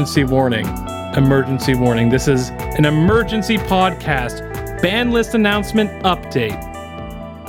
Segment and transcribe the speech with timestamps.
[0.00, 0.66] Emergency warning.
[1.14, 2.08] Emergency warning.
[2.08, 4.40] This is an emergency podcast.
[4.80, 6.58] Ban list announcement update.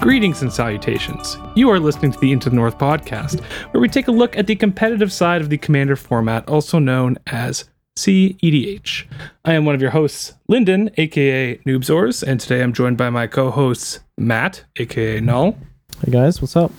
[0.01, 1.37] Greetings and salutations.
[1.55, 3.39] You are listening to the Into the North podcast,
[3.71, 7.17] where we take a look at the competitive side of the Commander format, also known
[7.27, 9.05] as CEDH.
[9.45, 13.27] I am one of your hosts, Lyndon, aka Noobzors, and today I'm joined by my
[13.27, 15.57] co hosts, Matt, aka Null,
[16.03, 16.73] Hey guys, what's up?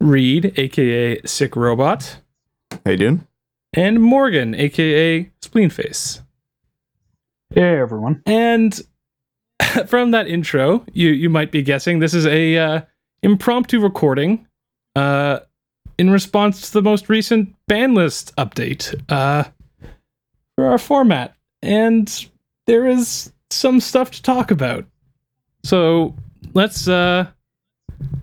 [0.00, 2.16] Reed, aka Sick Robot,
[2.86, 3.26] How you doing?
[3.72, 6.22] And Morgan, aka Spleenface.
[7.54, 8.22] Hey everyone.
[8.26, 8.80] And
[9.86, 12.80] from that intro, you you might be guessing this is a uh,
[13.22, 14.46] impromptu recording
[14.96, 15.40] uh,
[15.98, 19.44] in response to the most recent ban list update uh,
[20.56, 22.26] for our format, and
[22.66, 24.84] there is some stuff to talk about.
[25.62, 26.14] So
[26.54, 27.26] let's uh,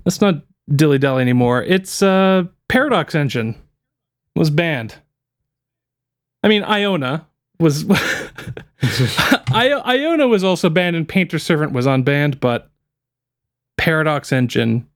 [0.06, 0.36] let's not
[0.76, 1.64] dilly dally anymore.
[1.64, 3.56] It's uh, Paradox Engine
[4.36, 4.96] was banned.
[6.44, 7.26] I mean, Iona
[7.60, 7.86] was
[8.82, 12.70] I- Iona was also banned and Painter Servant was unbanned, but
[13.78, 14.88] Paradox Engine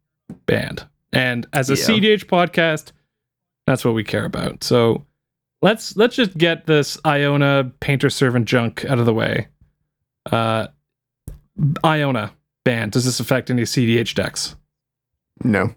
[0.46, 0.86] banned.
[1.14, 1.84] And as a Yeah.
[1.86, 2.92] CDH podcast,
[3.66, 4.64] that's what we care about.
[4.64, 5.06] So
[5.62, 9.48] let's let's just get this Iona Painter Servant junk out of the way.
[10.32, 10.68] Uh
[11.84, 12.32] Iona
[12.64, 12.92] banned.
[12.94, 14.56] Does this affect any CDH decks?
[15.44, 15.74] No.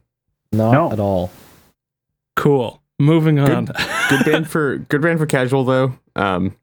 [0.52, 0.92] Not No.
[0.92, 1.30] at all.
[2.36, 2.80] Cool.
[2.98, 3.66] Moving on.
[4.08, 5.98] Good band for good band for casual though.
[6.16, 6.56] Um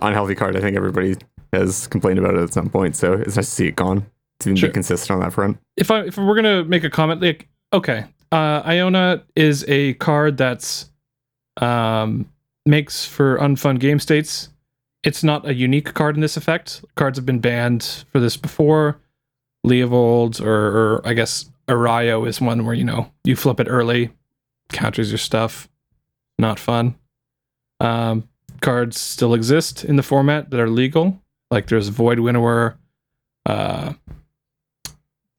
[0.00, 1.16] unhealthy card, I think everybody
[1.52, 4.06] has complained about it at some point, so it's nice to see it gone.
[4.40, 4.68] To Sure.
[4.68, 5.58] be consistent on that front.
[5.76, 10.36] if I if we're gonna make a comment, like okay, uh, Iona is a card
[10.36, 10.90] that's
[11.60, 12.30] um
[12.66, 14.50] makes for unfun game states.
[15.02, 16.84] It's not a unique card in this effect.
[16.96, 19.00] Cards have been banned for this before.
[19.66, 20.50] Leovold or,
[20.96, 24.10] or I guess Erayo is one where you know you flip it early,
[24.70, 25.68] counters your stuff.
[26.38, 26.94] Not fun.
[27.80, 28.28] Um,
[28.60, 31.20] cards still exist in the format that are legal.
[31.50, 32.76] Like there's Void Winnower.
[33.46, 33.94] Uh,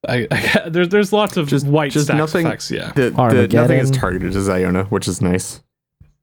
[0.08, 2.70] I, I there's there's lots of Just- white just stacks nothing- effects.
[2.70, 2.92] Yeah.
[2.92, 5.62] The, the nothing is targeted as Iona, which is nice.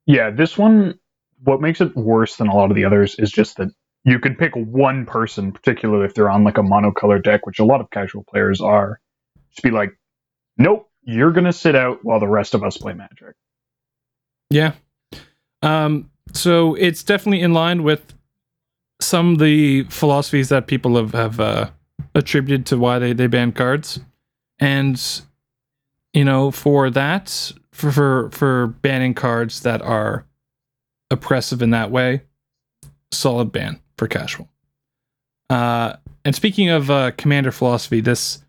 [0.06, 0.98] Yeah, this one
[1.44, 3.68] what makes it worse than a lot of the others is just that
[4.04, 7.64] you can pick one person, particularly if they're on like a monocolor deck, which a
[7.64, 9.00] lot of casual players are.
[9.50, 9.96] Just be like,
[10.56, 13.34] Nope, you're gonna sit out while the rest of us play magic.
[14.50, 14.74] Yeah.
[15.62, 18.12] Um, so it's definitely in line with
[19.00, 21.70] some of the philosophies that people have, have uh,
[22.14, 24.00] attributed to why they, they ban cards.
[24.58, 25.02] And,
[26.12, 30.26] you know, for that, for, for, for banning cards that are
[31.10, 32.20] oppressive in that way,
[33.12, 34.48] solid ban for casual.
[35.48, 35.94] Uh,
[36.26, 38.42] and speaking of uh, commander philosophy, this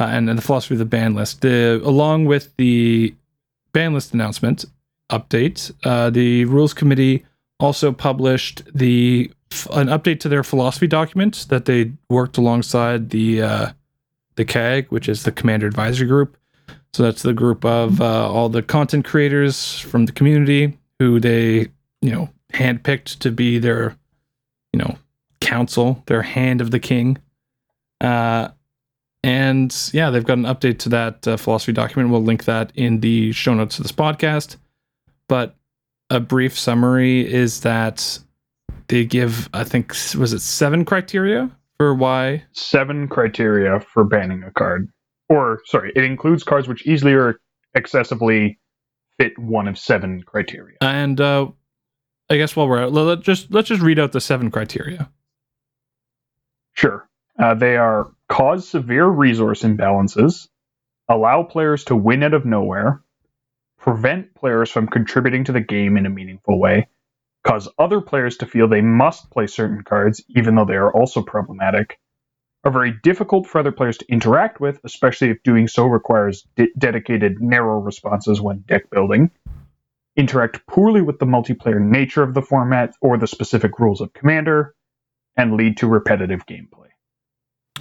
[0.00, 3.14] uh, and, and the philosophy of the ban list, the along with the
[3.72, 4.64] ban list announcement,
[5.10, 5.72] update.
[5.84, 7.24] Uh, the rules committee
[7.58, 9.30] also published the
[9.72, 13.70] an update to their philosophy document that they worked alongside the uh,
[14.36, 16.36] the CAG, which is the Commander Advisory Group.
[16.92, 21.68] So that's the group of uh, all the content creators from the community who they
[22.00, 23.96] you know handpicked to be their
[24.72, 24.96] you know
[25.40, 27.18] council, their hand of the king.
[28.00, 28.48] Uh,
[29.22, 32.10] and yeah, they've got an update to that uh, philosophy document.
[32.10, 34.56] We'll link that in the show notes of this podcast
[35.30, 35.54] but
[36.10, 38.18] a brief summary is that
[38.88, 41.48] they give i think was it seven criteria
[41.78, 44.88] for why Seven criteria for banning a card.
[45.30, 47.40] Or sorry, it includes cards which easily or
[47.74, 48.58] excessively
[49.18, 50.76] fit one of seven criteria.
[50.80, 51.46] and uh
[52.28, 55.08] i guess while we're at let just let's just read out the seven criteria
[56.72, 57.08] Sure.
[57.38, 60.48] Uh, they are cause severe resource imbalances,
[61.08, 63.02] allow players to win out of nowhere,
[63.78, 66.88] prevent players from contributing to the game in a meaningful way,
[67.44, 71.22] cause other players to feel they must play certain cards even though they are also
[71.22, 71.98] problematic,
[72.62, 76.72] are very difficult for other players to interact with, especially if doing so requires de-
[76.78, 79.30] dedicated narrow responses when deck building,
[80.16, 84.74] interact poorly with the multiplayer nature of the format or the specific rules of Commander,
[85.36, 86.79] and lead to repetitive gameplay.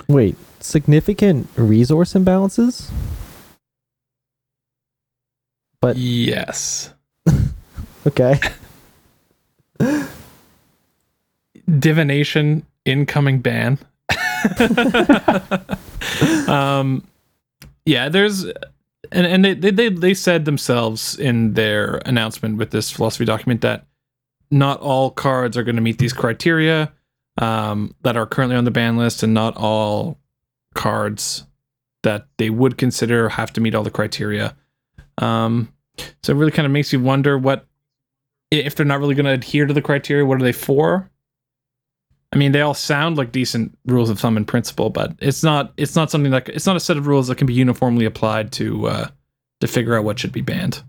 [0.08, 2.90] Wait, significant resource imbalances?
[5.82, 6.94] But yes
[8.08, 8.40] okay.
[11.80, 13.78] divination incoming ban
[16.48, 17.04] um
[17.86, 18.46] yeah there's
[19.12, 23.62] and and they, they they they said themselves in their announcement with this philosophy document
[23.62, 23.86] that
[24.52, 26.92] not all cards are going to meet these criteria
[27.40, 30.20] um, that are currently on the ban list, and not all
[30.76, 31.48] cards
[32.04, 34.56] that they would consider have to meet all the criteria.
[35.18, 35.74] Um,
[36.22, 37.66] So it really kind of makes you wonder what
[38.52, 40.26] if they're not really going to adhere to the criteria.
[40.26, 41.10] What are they for?
[42.32, 45.74] I mean, they all sound like decent rules of thumb in principle, but it's not.
[45.78, 48.52] It's not something that it's not a set of rules that can be uniformly applied
[48.54, 49.08] to uh,
[49.62, 50.84] to figure out what should be banned,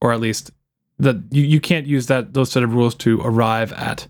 [0.00, 0.52] or at least
[0.98, 4.06] that you, you can't use that those set of rules to arrive at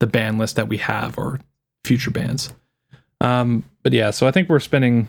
[0.00, 1.40] the ban list that we have or
[1.84, 2.52] future bans.
[3.20, 5.08] Um, but yeah, so I think we're spending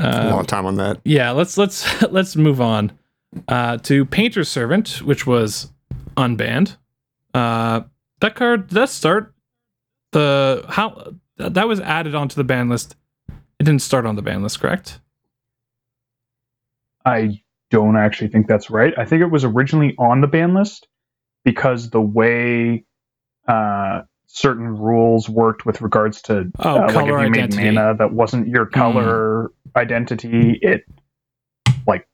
[0.00, 1.00] uh, a uh, long time on that.
[1.04, 2.92] yeah let's let's let's move on
[3.48, 5.72] uh to painter's servant which was
[6.16, 6.76] unbanned
[7.32, 7.80] uh
[8.20, 9.34] that card did that start
[10.12, 12.96] the how that was added onto the ban list
[13.58, 15.00] it didn't start on the ban list correct
[17.08, 17.40] I
[17.70, 18.92] don't actually think that's right.
[18.98, 20.86] I think it was originally on the ban list
[21.44, 22.84] because the way
[23.48, 27.70] uh, certain rules worked with regards to oh uh, like if color you made identity
[27.72, 30.84] mana that wasn't your color identity, it
[31.86, 32.06] like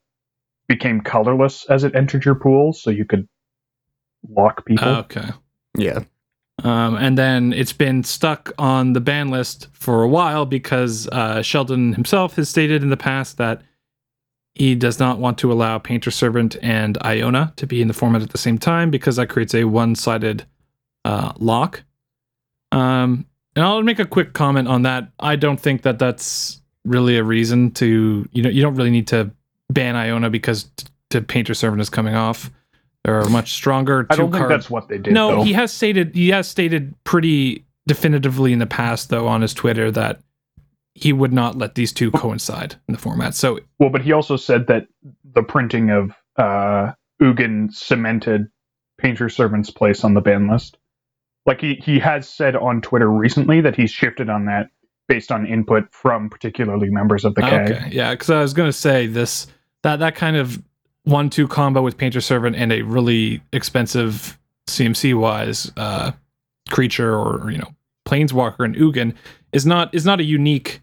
[0.67, 3.27] became colorless as it entered your pool, so you could
[4.29, 4.87] lock people.
[4.87, 5.29] okay
[5.77, 5.99] Yeah.
[6.63, 11.41] Um, and then it's been stuck on the ban list for a while because uh,
[11.41, 13.61] Sheldon himself has stated in the past that
[14.55, 18.21] he does not want to allow Painter Servant and Iona to be in the format
[18.21, 20.45] at the same time because that creates a one sided
[21.05, 21.83] uh, lock.
[22.73, 23.25] Um,
[23.55, 25.11] and I'll make a quick comment on that.
[25.19, 29.07] I don't think that that's really a reason to, you know, you don't really need
[29.07, 29.31] to
[29.69, 32.51] ban Iona because t- to Painter Servant is coming off.
[33.05, 34.07] There are much stronger.
[34.09, 35.13] I don't think that's what they did.
[35.13, 35.43] no, though.
[35.43, 39.91] he has stated he has stated pretty definitively in the past though on his Twitter
[39.91, 40.19] that
[40.95, 43.35] he would not let these two coincide in the format.
[43.35, 44.87] So Well, but he also said that
[45.35, 48.47] the printing of uh, Ugin cemented
[48.97, 50.77] Painter Servant's place on the ban list.
[51.45, 54.69] Like he, he has said on Twitter recently that he's shifted on that
[55.07, 57.71] based on input from particularly members of the CAG.
[57.71, 59.47] okay, yeah, because I was gonna say this
[59.83, 60.61] that that kind of
[61.03, 66.11] one-two combo with Painter Servant and a really expensive CMC wise uh,
[66.71, 67.69] creature or you know
[68.07, 69.13] Planeswalker and Ugin
[69.51, 70.81] is not is not a unique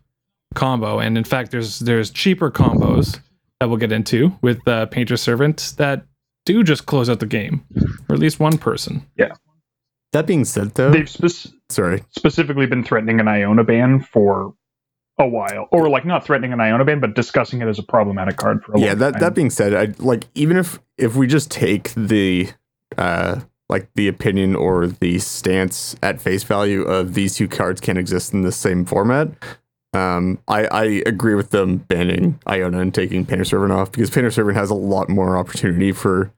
[0.55, 0.99] combo.
[0.99, 3.19] And in fact, there's there's cheaper combos
[3.61, 6.05] that we'll get into with uh, Painter Servant that
[6.45, 7.65] do just close out the game
[8.09, 9.07] or at least one person.
[10.13, 12.05] That being said, though, They've spec- sorry.
[12.11, 14.55] specifically been threatening an Iona ban for
[15.19, 18.37] a while, or like not threatening an Iona ban, but discussing it as a problematic
[18.37, 19.21] card for a Yeah, that time.
[19.21, 22.51] that being said, I like even if if we just take the
[22.99, 27.97] uh like the opinion or the stance at face value of these two cards can't
[27.99, 29.31] exist in the same format.
[29.95, 34.31] Um, I, I agree with them banning Iona and taking Painter Servant off because Painter
[34.31, 36.33] Servant has a lot more opportunity for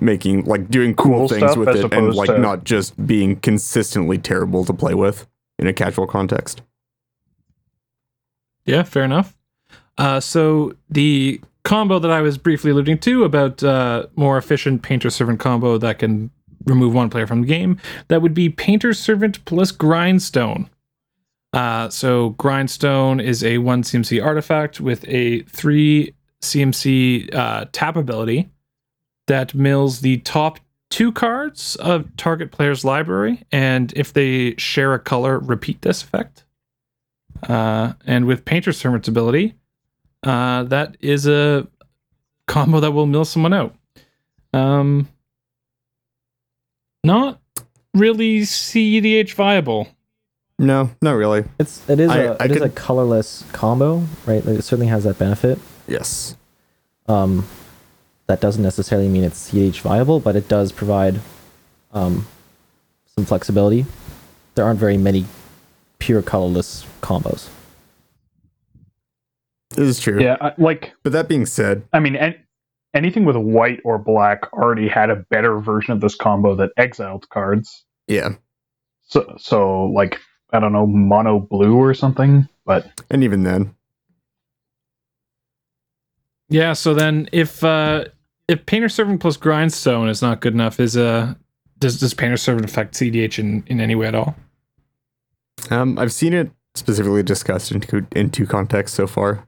[0.00, 4.18] making like doing cool, Cool things with it and like to- not just being consistently
[4.18, 5.26] terrible to play with
[5.58, 6.62] in a casual context.
[8.64, 9.36] Yeah, fair enough.
[9.96, 15.08] Uh, so the combo that I was briefly alluding to about uh, more efficient painter
[15.08, 16.30] servant combo that can
[16.64, 17.78] remove one player from the game,
[18.08, 20.68] that would be painter servant plus grindstone.
[21.52, 26.12] Uh, so grindstone is a one CMC artifact with a three
[26.42, 28.50] CMC uh, tap ability
[29.26, 30.58] that mills the top
[30.90, 36.44] two cards of target player's library, and if they share a color, repeat this effect.
[37.48, 39.54] Uh, and with Painter's Servant's ability,
[40.22, 41.66] uh, that is a
[42.46, 43.74] combo that will mill someone out.
[44.54, 45.08] Um,
[47.04, 47.40] not
[47.94, 49.88] really CEDH viable.
[50.58, 51.44] No, not really.
[51.58, 54.44] It's it is I- a I it is a could- colorless combo, right?
[54.44, 55.58] Like, it certainly has that benefit.
[55.86, 56.36] Yes.
[57.06, 57.46] Um,
[58.26, 61.20] that doesn't necessarily mean it's CH viable, but it does provide
[61.92, 62.26] um,
[63.14, 63.86] some flexibility.
[64.54, 65.26] There aren't very many
[65.98, 67.48] pure colorless combos.
[69.70, 70.20] This is true.
[70.22, 72.36] yeah, I- like But that being said, I mean, an-
[72.94, 77.28] anything with white or black already had a better version of this combo that exiled
[77.28, 77.84] cards.
[78.06, 78.30] yeah.
[79.08, 80.18] So, so like
[80.52, 82.48] I don't know, mono blue or something.
[82.64, 83.74] But And even then,
[86.48, 86.72] Yeah.
[86.72, 88.06] So then, if uh,
[88.48, 91.34] if Painter Servant plus Grindstone is not good enough, is uh,
[91.78, 94.36] does does Painter Servant affect CDH in, in any way at all?
[95.70, 99.46] um, I've seen it specifically discussed in two, in two contexts so far.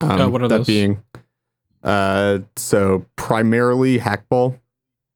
[0.00, 0.66] Um, Uh, what are that those?
[0.66, 1.02] being,
[1.82, 4.58] uh, so primarily hackball.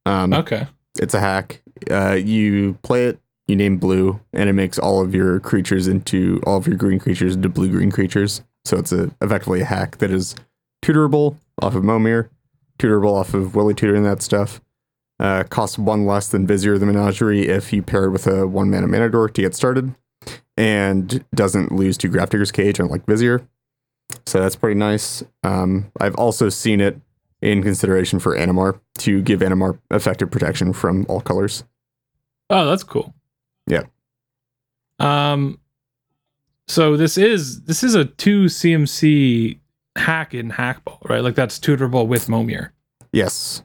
[0.06, 0.66] Um, Okay.
[1.00, 1.62] it's a hack.
[1.90, 6.40] Uh, you play it, you name blue, and it makes all of your creatures into
[6.46, 8.42] all of your green creatures into blue green creatures.
[8.64, 10.34] So it's a effectively a hack that is
[10.84, 12.28] tutorable off of Momir,
[12.78, 14.60] tutorable off of Worldly Tutor and that stuff.
[15.20, 18.70] Uh, costs one less than Vizier the Menagerie if you pair it with a one
[18.70, 19.94] mana mana dork to get started,
[20.56, 23.46] and doesn't lose to Grafdigger's Cage unlike Vizier.
[24.26, 25.24] So that's pretty nice.
[25.42, 27.00] Um, I've also seen it
[27.42, 31.64] in consideration for Animar to give Animar effective protection from all colors.
[32.50, 33.14] Oh, that's cool.
[33.66, 33.82] Yeah.
[34.98, 35.58] Um.
[36.68, 39.58] So this is this is a two CMC
[39.98, 41.22] hack in Hackball, right?
[41.22, 42.70] Like that's tutorable with Momir.
[43.12, 43.62] Yes.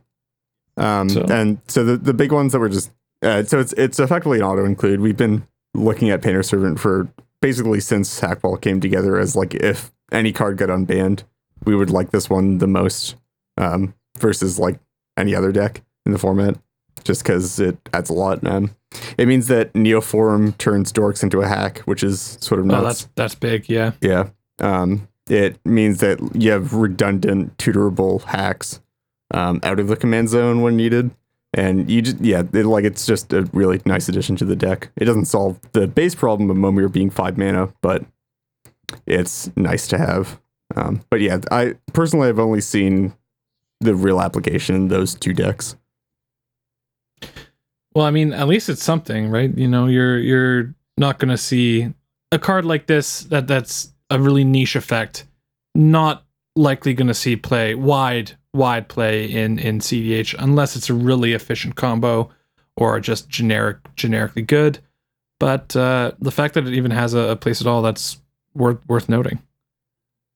[0.77, 3.99] Um, So- and so the, the big ones that were just uh, so it's it's
[3.99, 4.99] effectively an auto include.
[4.99, 7.07] We've been looking at Painter Servant for
[7.41, 11.23] basically since Hackball came together as like if any card got unbanned,
[11.65, 13.15] we would like this one the most
[13.57, 14.79] um, versus like
[15.17, 16.57] any other deck in the format,
[17.05, 18.45] just because it adds a lot.
[18.45, 18.75] Um,
[19.17, 23.07] it means that Neoform turns Dorks into a hack, which is sort of Oh, that's
[23.15, 23.69] that's big.
[23.69, 23.91] Yeah.
[24.01, 24.29] Yeah.
[24.59, 28.81] Um, it means that you have redundant tutorable hacks
[29.33, 31.11] um, out of the command zone when needed.
[31.55, 34.89] And you just, yeah, it, like it's just a really nice addition to the deck.
[34.95, 38.05] It doesn't solve the base problem of Momir being five mana, but
[39.05, 40.39] it's nice to have.
[40.75, 43.13] Um, but yeah, I personally have only seen
[43.79, 45.75] the real application in those two decks.
[47.93, 49.55] Well, I mean, at least it's something, right?
[49.55, 51.93] You know, you're you're not going to see
[52.31, 55.25] a card like this that that's a really niche effect.
[55.75, 60.93] Not likely going to see play wide wide play in in CDH unless it's a
[60.93, 62.29] really efficient combo
[62.75, 64.79] or just generic generically good.
[65.39, 68.17] But uh, the fact that it even has a, a place at all, that's
[68.53, 69.39] worth worth noting.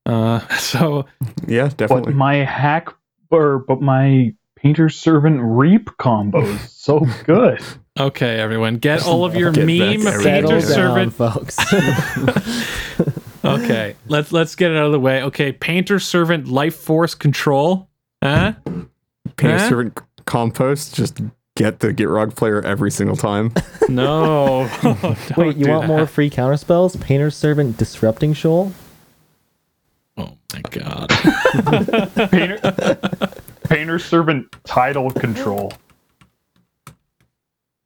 [0.05, 1.05] Uh, so
[1.47, 1.77] Yeah, definitely.
[1.77, 2.13] But definitely.
[2.15, 2.89] my hack
[3.29, 7.61] or but my painter servant reap combo is so good.
[7.99, 11.57] okay, everyone, get all of your Get meme to Settle painter down, servant folks.
[13.47, 15.23] okay, let's let's get it out of the way.
[15.23, 17.89] Okay, painter servant life force control.
[18.23, 18.53] Huh?
[19.35, 19.69] Painter Huh?
[19.69, 21.19] Servant Compost, just
[21.55, 23.53] get the Gitrog player every single time.
[23.89, 24.69] No.
[24.81, 26.97] Don't Wait, you do want more free counter spells?
[26.97, 28.73] Painter Servant Disrupting Shoal?
[30.17, 31.09] Oh my god.
[32.29, 32.99] Painter,
[33.63, 35.71] painter servant tidal control.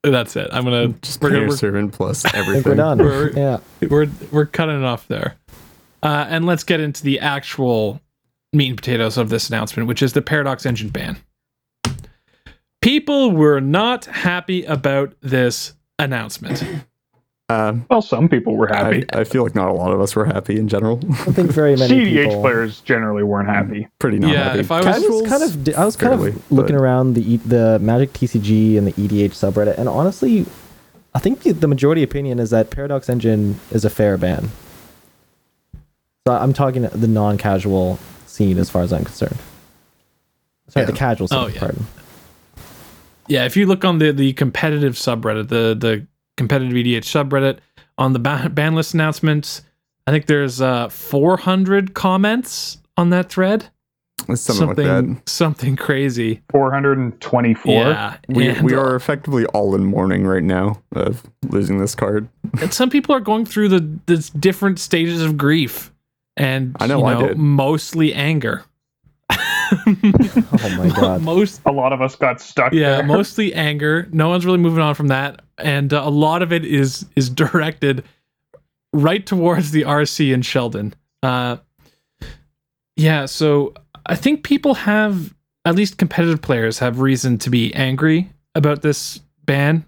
[0.04, 0.50] That's it.
[0.52, 2.64] I'm gonna Just we're Painter gonna Servant plus everything.
[2.72, 2.98] we're done.
[2.98, 3.60] We're- yeah.
[3.88, 5.36] we're we're cutting it off there.
[6.04, 8.02] Uh, and let's get into the actual
[8.54, 11.18] meat and potatoes of this announcement, which is the Paradox Engine ban.
[12.82, 16.64] People were not happy about this announcement.
[17.52, 19.04] Um, Well, some people were happy.
[19.12, 21.00] I feel like not a lot of us were happy in general.
[21.12, 22.42] I think very many CDH people.
[22.42, 23.88] players generally weren't happy.
[24.00, 24.60] Pretty not Yeah, happy.
[24.60, 27.14] if I was- I was kind of I was kind fairly, of looking but- around
[27.16, 30.46] the the Magic TCG and the EDH subreddit, and honestly,
[31.14, 34.50] I think the- the majority opinion is that Paradox Engine is a fair ban.
[36.28, 39.38] So I'm talking the non-casual scene as far as I'm concerned.
[40.70, 40.92] Sorry, Yeah.
[40.92, 41.38] the casual scene.
[41.40, 41.60] Oh, yeah.
[41.60, 41.86] Pardon.
[43.28, 46.06] Yeah, if you look on the the competitive subreddit, the the
[46.42, 47.60] competitive EDH subreddit
[48.00, 49.62] on the ban, ban list announcements,
[50.08, 53.70] I think there's uh 400 comments on that thread.
[54.36, 55.22] Something, like that.
[55.28, 56.42] something crazy.
[56.52, 57.74] 424.
[57.74, 61.96] Yeah, We, and, we uh, are effectively all in mourning right now of losing this
[61.96, 62.30] card.
[62.62, 65.92] and some people are going through the the different stages of grief,
[66.38, 67.38] and I know you I did.
[67.38, 68.64] mostly anger.
[70.64, 71.22] Oh my god.
[71.22, 73.04] Most A lot of us got stuck yeah, there.
[73.06, 74.08] mostly anger.
[74.12, 77.30] No one's really moving on from that, and uh, a lot of it is is
[77.30, 78.04] directed
[78.94, 80.94] right towards the RC in Sheldon.
[81.24, 81.58] Uh,
[82.98, 83.74] yeah, so
[84.06, 85.34] I think people have
[85.66, 89.86] at least competitive players have reason to be angry about this ban,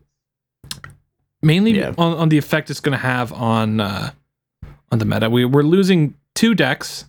[1.41, 1.93] mainly Yeah.
[1.97, 4.11] on, on the effect it's going to have on uh,
[4.91, 5.29] on the meta.
[5.29, 7.05] We we're losing two decks.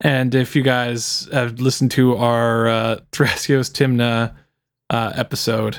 [0.00, 4.34] And if you guys have listened to our uh, Thrasios Tymna
[4.90, 5.78] uh, episode,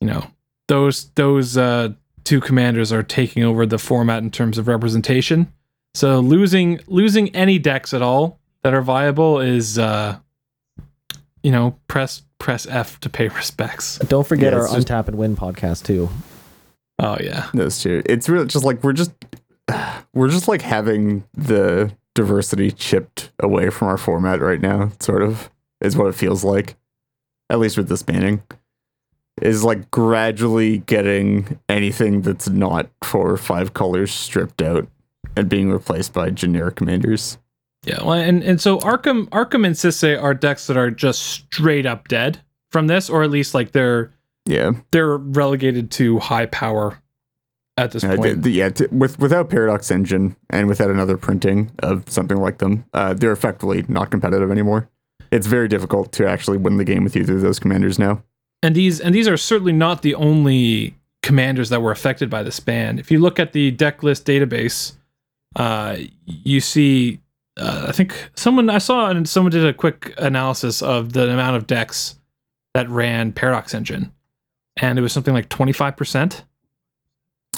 [0.00, 0.26] you know
[0.68, 1.90] those those uh,
[2.24, 5.52] two commanders are taking over the format in terms of representation.
[5.94, 10.18] So losing losing any decks at all that are viable is, uh,
[11.42, 13.98] you know, press press F to pay respects.
[13.98, 16.08] Don't forget Yeah, our just- Untap and Win podcast too.
[16.98, 18.02] Oh yeah, Those two.
[18.06, 19.12] It's really just like we're just
[20.14, 25.50] we're just like having the diversity chipped away from our format right now, sort of,
[25.80, 26.76] is what it feels like.
[27.50, 28.42] At least with this banning.
[29.40, 34.86] Is like gradually getting anything that's not four or five colors stripped out
[35.36, 37.38] and being replaced by generic commanders.
[37.84, 38.02] yeah.
[38.04, 42.08] Well, and and so Arcum Arcum and Sisay are decks that are just straight up
[42.08, 42.40] dead
[42.70, 44.12] from this, or at least like they're
[44.46, 44.72] Yeah.
[44.90, 46.98] they're relegated to high power
[47.76, 48.44] at this Uh, point.
[48.46, 53.14] yeah, t- with without Paradox Engine and without another printing of something like them, uh,
[53.14, 54.88] they're effectively not competitive anymore.
[55.30, 58.22] It's very difficult to actually win the game with either of those commanders now.
[58.64, 62.60] and these and these are certainly not the only commanders that were affected by this
[62.60, 62.98] ban.
[62.98, 64.92] If you look at the deck list database,
[65.56, 67.20] uh, you see
[67.56, 71.56] uh, I think someone I saw and someone did a quick analysis of the amount
[71.56, 72.16] of decks
[72.74, 74.12] that ran Paradox Engine,
[74.76, 76.44] and it was something like twenty five percent.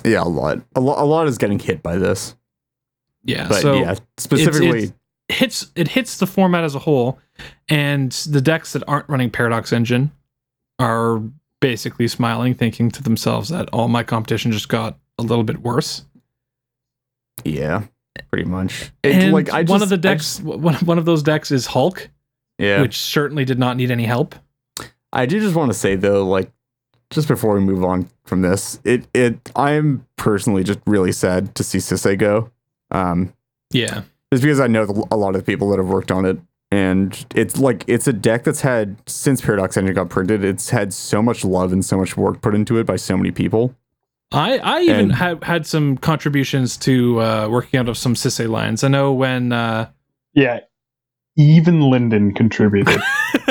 [0.04, 0.58] Yeah, a lot.
[0.76, 2.36] A, lo- a lot is getting hit by this.
[3.24, 4.92] Yeah, But so yeah, specifically, it's-
[5.28, 7.18] hits it hits the format as a whole,
[7.68, 10.12] and the decks that aren't running Paradox Engine
[10.78, 11.22] are
[11.60, 16.04] basically smiling, thinking to themselves that all my competition just got a little bit worse.
[17.44, 17.84] yeah,
[18.30, 18.92] pretty much.
[19.02, 22.10] It- and like I one of the decks, one one of those decks is Hulk,
[22.58, 24.34] yeah, which certainly did not need any help.
[25.12, 26.50] I do just want to say though, like
[27.14, 31.64] just before we move on from this, it it I'm personally just really sad to
[31.64, 32.50] see Sisay go.
[32.90, 33.32] Um,
[33.72, 34.02] Yeah,
[34.32, 36.38] just because I know the, a lot of the people that have worked on it,
[36.70, 40.92] and it's like it's a deck that's had since Paradox Engine got printed, it's had
[40.92, 43.74] so much love and so much work put into it by so many people.
[44.32, 48.48] I I even And- had had some contributions to uh, working out of some Sisay
[48.48, 48.82] lines.
[48.84, 49.52] I know when.
[49.52, 49.88] Uh,
[50.34, 50.60] Yeah,
[51.36, 53.00] even Linden contributed.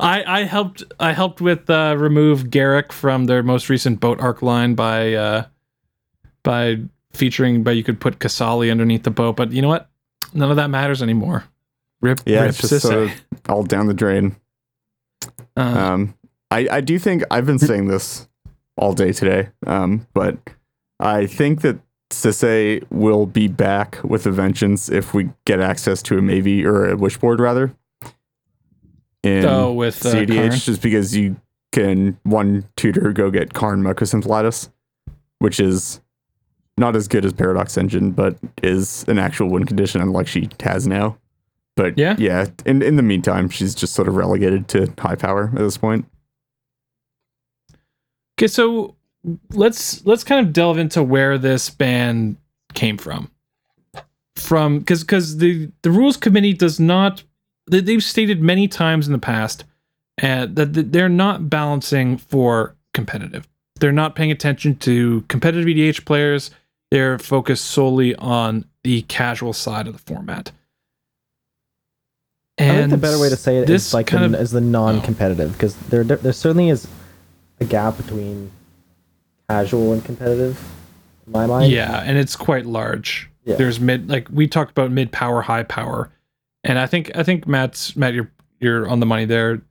[0.00, 4.42] I I helped I helped with uh, remove Garrick from their most recent boat arc
[4.42, 5.44] line by uh,
[6.42, 6.76] by
[7.12, 9.88] featuring by you could put Casali underneath the boat, but you know what?
[10.34, 11.44] None of that matters anymore.
[12.00, 13.10] Rip, Yeah, rip it's just sort of
[13.48, 14.36] all down the drain.
[15.56, 16.14] uh, Um,
[16.50, 18.28] I, I do think I've been saying this
[18.76, 20.38] all day today, um, but
[21.00, 21.80] I think that
[22.10, 26.86] Sisay will be back with a vengeance if we get access to a Maybe or
[26.86, 27.74] a Wishboard rather.
[29.22, 30.50] In oh, with uh, CDH, Karn.
[30.52, 31.36] just because you
[31.72, 34.70] can one tutor go get Karn Lattice,
[35.40, 36.00] which is
[36.78, 40.86] not as good as Paradox Engine, but is an actual win condition unlike she has
[40.86, 41.18] now.
[41.76, 42.16] But Yeah.
[42.18, 42.46] yeah.
[42.64, 46.06] In in the meantime, she's just sort of relegated to high power at this point.
[48.38, 48.94] Okay, so
[49.50, 52.36] let's let's kind of delve into where this ban
[52.74, 53.30] came from.
[54.36, 57.22] From because because the the rules committee does not
[57.70, 59.64] they, they've stated many times in the past
[60.22, 63.48] uh, that they're not balancing for competitive.
[63.80, 66.50] They're not paying attention to competitive EDH players.
[66.90, 70.52] They're focused solely on the casual side of the format.
[72.58, 75.52] I think the better way to say it is like kind the, of- the non-competitive
[75.52, 76.88] because there there certainly is
[77.60, 78.50] a gap between
[79.48, 80.62] casual and competitive
[81.26, 81.72] in my mind.
[81.72, 83.30] Yeah, and it's quite large.
[83.44, 83.56] Yeah.
[83.56, 86.10] There's mid like we talked about mid power, high power.
[86.64, 88.30] And I think I think Matt's Matt you're
[88.60, 89.62] you're on the money there.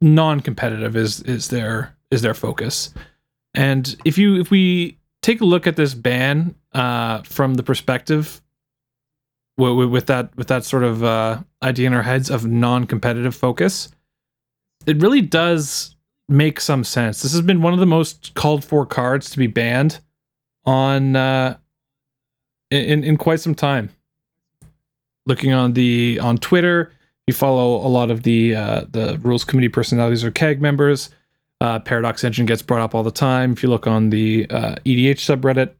[0.00, 2.92] Non-competitive is is their is their focus.
[3.54, 8.42] And if you if we take a look at this ban uh from the perspective
[9.56, 13.88] with, with that with that sort of uh idea in our heads of non-competitive focus,
[14.84, 15.96] it really does
[16.32, 17.22] make some sense.
[17.22, 20.00] This has been one of the most called for cards to be banned
[20.64, 21.56] on uh
[22.70, 23.90] in in quite some time.
[25.26, 26.92] Looking on the on Twitter,
[27.26, 31.10] you follow a lot of the uh, the rules committee personalities or CAG members.
[31.60, 33.52] Uh, Paradox Engine gets brought up all the time.
[33.52, 35.74] If you look on the uh, EDH subreddit,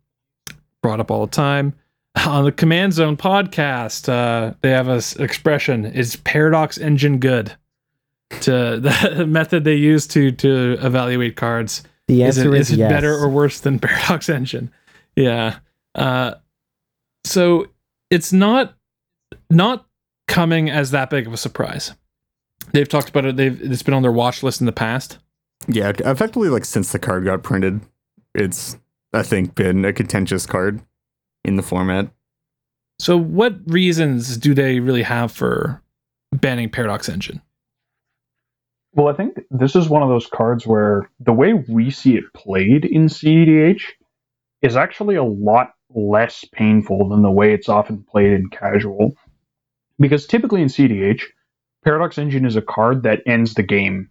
[0.81, 1.75] brought up all the time.
[2.27, 7.57] On the Command Zone podcast, uh, they have a expression: "Is Paradox Engine good?"
[8.41, 8.79] To
[9.17, 12.79] the method they use to to evaluate cards the is it, answer is is, it
[12.81, 12.91] yes.
[12.91, 14.71] better or worse than Paradox Engine?
[15.17, 15.59] Yeah.
[15.95, 16.35] Uh,
[17.25, 17.69] so
[18.11, 18.75] it's not
[19.51, 19.87] not
[20.29, 21.93] coming as that big of a surprise.
[22.73, 23.37] They've talked about it.
[23.37, 25.19] They've it's been on their watch list in the past.
[25.69, 27.81] Yeah, effectively, like since the card got printed,
[28.35, 28.79] it's
[29.13, 30.81] I think been a contentious card
[31.45, 32.11] in the format.
[32.99, 35.83] So what reasons do they really have for
[36.33, 37.43] banning Paradox Engine?
[38.95, 42.25] Well, I think this is one of those cards where the way we see it
[42.35, 43.83] played in CEDH
[44.61, 49.15] is actually a lot less painful than the way it's often played in casual.
[49.99, 51.23] Because typically in CEDH,
[51.85, 54.11] Paradox Engine is a card that ends the game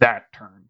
[0.00, 0.68] that turn.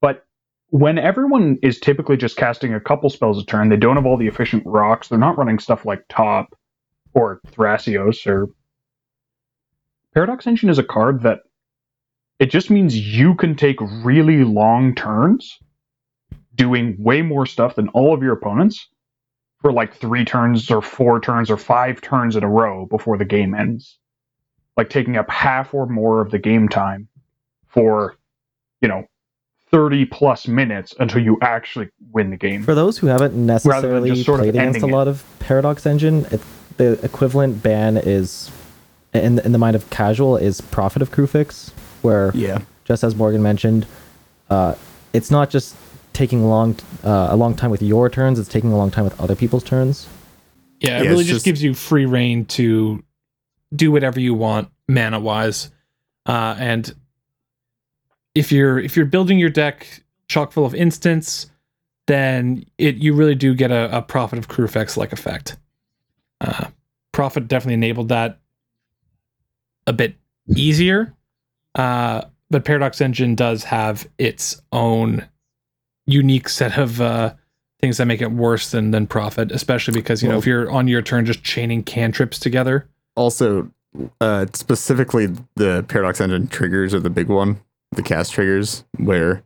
[0.00, 0.24] But
[0.68, 4.16] when everyone is typically just casting a couple spells a turn, they don't have all
[4.16, 6.58] the efficient rocks, they're not running stuff like Top
[7.14, 8.48] or Thrasios or
[10.12, 11.40] Paradox Engine is a card that
[12.42, 15.60] it just means you can take really long turns
[16.56, 18.88] doing way more stuff than all of your opponents
[19.60, 23.24] for like three turns or four turns or five turns in a row before the
[23.24, 23.96] game ends.
[24.76, 27.06] Like taking up half or more of the game time
[27.68, 28.16] for,
[28.80, 29.06] you know,
[29.70, 32.64] 30 plus minutes until you actually win the game.
[32.64, 34.92] For those who haven't necessarily just sort of played against a ending it.
[34.92, 36.40] lot of Paradox Engine, it,
[36.76, 38.50] the equivalent ban is,
[39.14, 41.70] in, in the mind of casual, is Prophet of Kruphix,
[42.02, 43.86] where, Yeah, just as Morgan mentioned,
[44.50, 44.74] uh,
[45.12, 45.76] it's not just
[46.12, 49.18] taking long uh, a long time with your turns; it's taking a long time with
[49.20, 50.08] other people's turns.
[50.80, 53.02] Yeah, it Yeah, really just, just- gives you free reign to
[53.74, 55.70] do whatever you want mana wise.
[56.26, 56.94] Uh, and
[58.34, 61.50] if you're if you're building your deck chock full of instants,
[62.06, 65.56] then it you really do get a, a Prophet of Kruphix like effect.
[66.40, 66.66] Uh,
[67.12, 68.40] prophet definitely enabled that
[69.86, 70.16] a bit
[70.56, 71.14] easier.
[71.74, 75.26] Uh, but Paradox Engine does have its own
[76.06, 77.34] unique set of uh,
[77.80, 80.88] things that make it worse than than prophet, especially because you know if you're on
[80.88, 82.88] your turn just chaining cantrips together.
[83.16, 83.70] Also,
[84.20, 87.60] uh, specifically the Paradox Engine triggers are the big one,
[87.92, 89.42] the cast triggers, where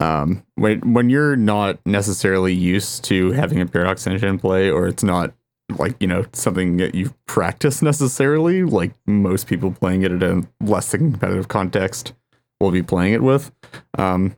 [0.00, 5.04] um, when when you're not necessarily used to having a Paradox Engine play, or it's
[5.04, 5.32] not
[5.70, 10.46] like you know something that you've practiced necessarily, like most people playing it at a
[10.60, 12.12] less than competitive context
[12.60, 13.50] will be playing it with.
[13.98, 14.36] Um,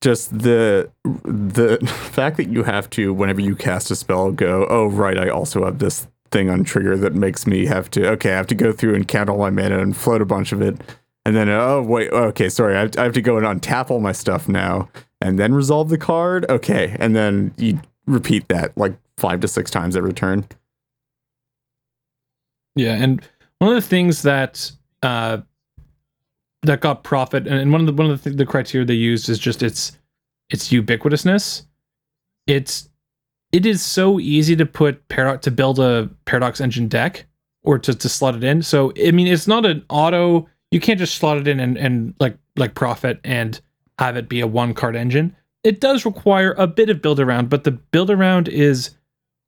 [0.00, 1.78] just the the
[2.12, 5.64] fact that you have to whenever you cast a spell go oh right i also
[5.64, 8.70] have this thing on trigger that makes me have to okay i have to go
[8.70, 10.80] through and count all my mana and float a bunch of it.
[11.26, 14.12] And then oh wait okay sorry i I have to go and untap all my
[14.12, 14.88] stuff now
[15.20, 16.48] and then resolve the card?
[16.48, 16.96] Okay.
[16.98, 20.46] And then you repeat that like five to six times every turn
[22.76, 23.20] Yeah, and
[23.58, 24.70] one of the things that
[25.02, 25.38] uh,
[26.62, 29.28] that got prophet, and- one of the one of the, th- the criteria they used
[29.28, 29.98] is just its
[30.50, 31.64] its ubiquitousness.
[32.46, 32.88] It's
[33.52, 37.26] it is so easy to put paradox to build a paradox engine deck
[37.62, 38.62] or to, to slot it in.
[38.62, 40.48] So I mean, it's not an auto.
[40.70, 43.60] You can't just slot it in and, and like like prophet and
[43.98, 45.34] have it be a one card engine.
[45.64, 48.90] It does require a bit of build around, but the build around is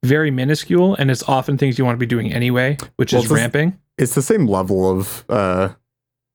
[0.03, 3.31] very minuscule and it's often things you want to be doing anyway, which Well, is
[3.31, 3.79] it's ramping.
[3.99, 5.71] it's the same level of uh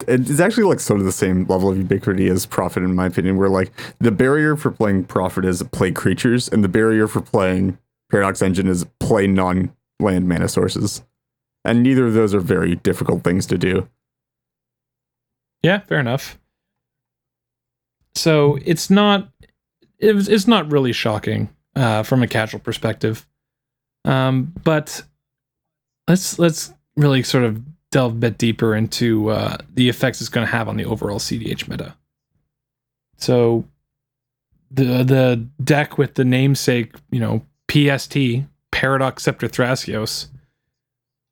[0.08, 3.38] it's actually like sort of the same level of ubiquity as prophet in my opinion
[3.38, 7.78] where like the barrier for playing prophet is play creatures and the barrier for playing
[8.12, 11.02] paradox engine is play non-land mana sources
[11.64, 13.88] and neither of those are very difficult things to do
[15.64, 16.38] Yeah, fair enough.
[18.14, 19.30] So it's not
[19.98, 23.26] it it's not really shocking uh, from a casual perspective.
[24.06, 25.02] Um, but
[26.08, 30.46] let's let's really sort of delve a bit deeper into uh, the effects it's going
[30.46, 31.96] to have on the overall CDH meta.
[33.18, 33.66] So
[34.72, 38.18] the the deck with the namesake, you know, PST
[38.72, 40.28] Paradox Scepter Thrasios.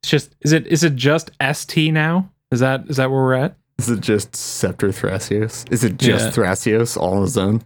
[0.02, 2.30] It's just is it is it just ST now?
[2.52, 3.56] Is that is that where we're at?
[3.80, 6.32] is it just scepter thrasios is it just Yeah.
[6.44, 7.64] thrasios all on its own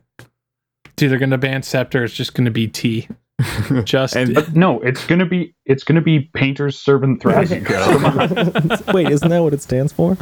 [0.94, 3.10] It's either going to ban Scepter, it's just going to be T.
[3.84, 7.66] Just And- But no, it's gonna be it's gonna be Painter's Servant Thrasios.
[7.66, 8.80] Come on.
[8.96, 10.18] Wait, isn't that what it stands for?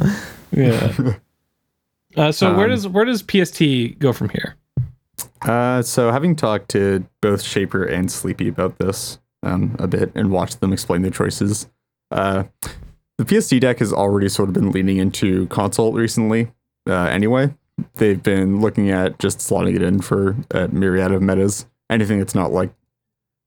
[0.52, 0.92] yeah.
[2.16, 4.56] Uh, so where Um, does where does PST go from here?
[5.42, 10.30] Uh, so having talked to both Shaper and Sleepy about this um, a bit and
[10.30, 11.68] watched them explain their choices,
[12.12, 12.44] uh,
[13.18, 16.50] the pst deck has already sort of been leaning into consult recently.
[16.88, 17.52] Uh, anyway,
[17.96, 21.66] they've been looking at just slotting it in for a myriad of metas.
[21.90, 22.70] Anything that's not like,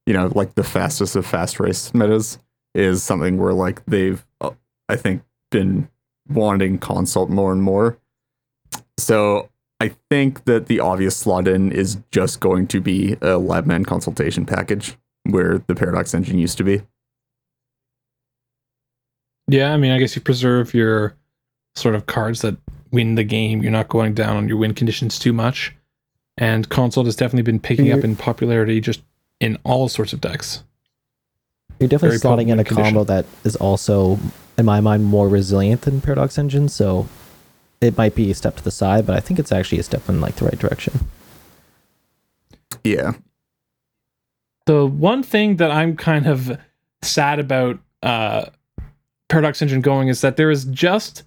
[0.09, 2.39] you know, like the fastest of fast race metas
[2.73, 4.49] is something where like they've, uh,
[4.89, 5.87] I think, been
[6.27, 7.99] wanting consult more and more.
[8.97, 13.85] So I think that the obvious slot in is just going to be a Labman
[13.85, 14.97] consultation package
[15.29, 16.81] where the Paradox engine used to be.
[19.47, 21.15] Yeah, I mean, I guess you preserve your
[21.75, 22.57] sort of cards that
[22.89, 23.61] win the game.
[23.61, 25.75] You're not going down on your win conditions too much.
[26.35, 29.03] And consult has definitely been picking up in popularity just
[29.39, 30.63] in all sorts of decks.
[31.79, 34.19] You're definitely Very slotting in a potent combo that is also,
[34.57, 36.67] in my mind, more resilient than Paradox Engine.
[36.67, 37.07] So
[37.79, 40.07] it might be a step to the side, but I think it's actually a step
[40.09, 41.07] in like the right direction.
[42.83, 43.13] Yeah.
[44.65, 46.57] The one thing that I'm kind of
[47.01, 48.47] sad about uh,
[49.29, 51.23] Paradox Engine going is that there is just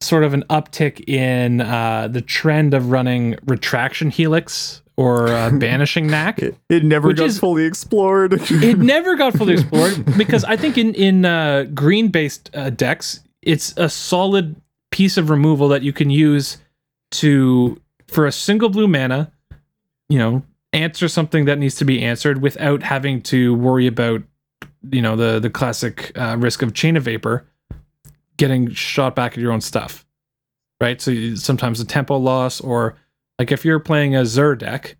[0.00, 6.06] sort of an uptick in uh, the trend of running Retraction Helix or uh, Banishing
[6.06, 6.38] Knack.
[6.40, 8.34] It, it never got is- fully explored.
[8.50, 13.20] it never got fully explored because I think in in uh, green based uh, decks,
[13.42, 14.56] it's a solid
[14.90, 16.58] piece of removal that you can use
[17.12, 19.32] to for a single blue mana,
[20.08, 24.22] you know, answer something that needs to be answered without having to worry about
[24.90, 27.46] you know the the classic uh, risk of chain of vapor
[28.36, 30.04] getting shot back at your own stuff,
[30.80, 31.00] right?
[31.00, 32.96] So you, sometimes a tempo loss or
[33.38, 34.96] like if you're playing a Zur deck,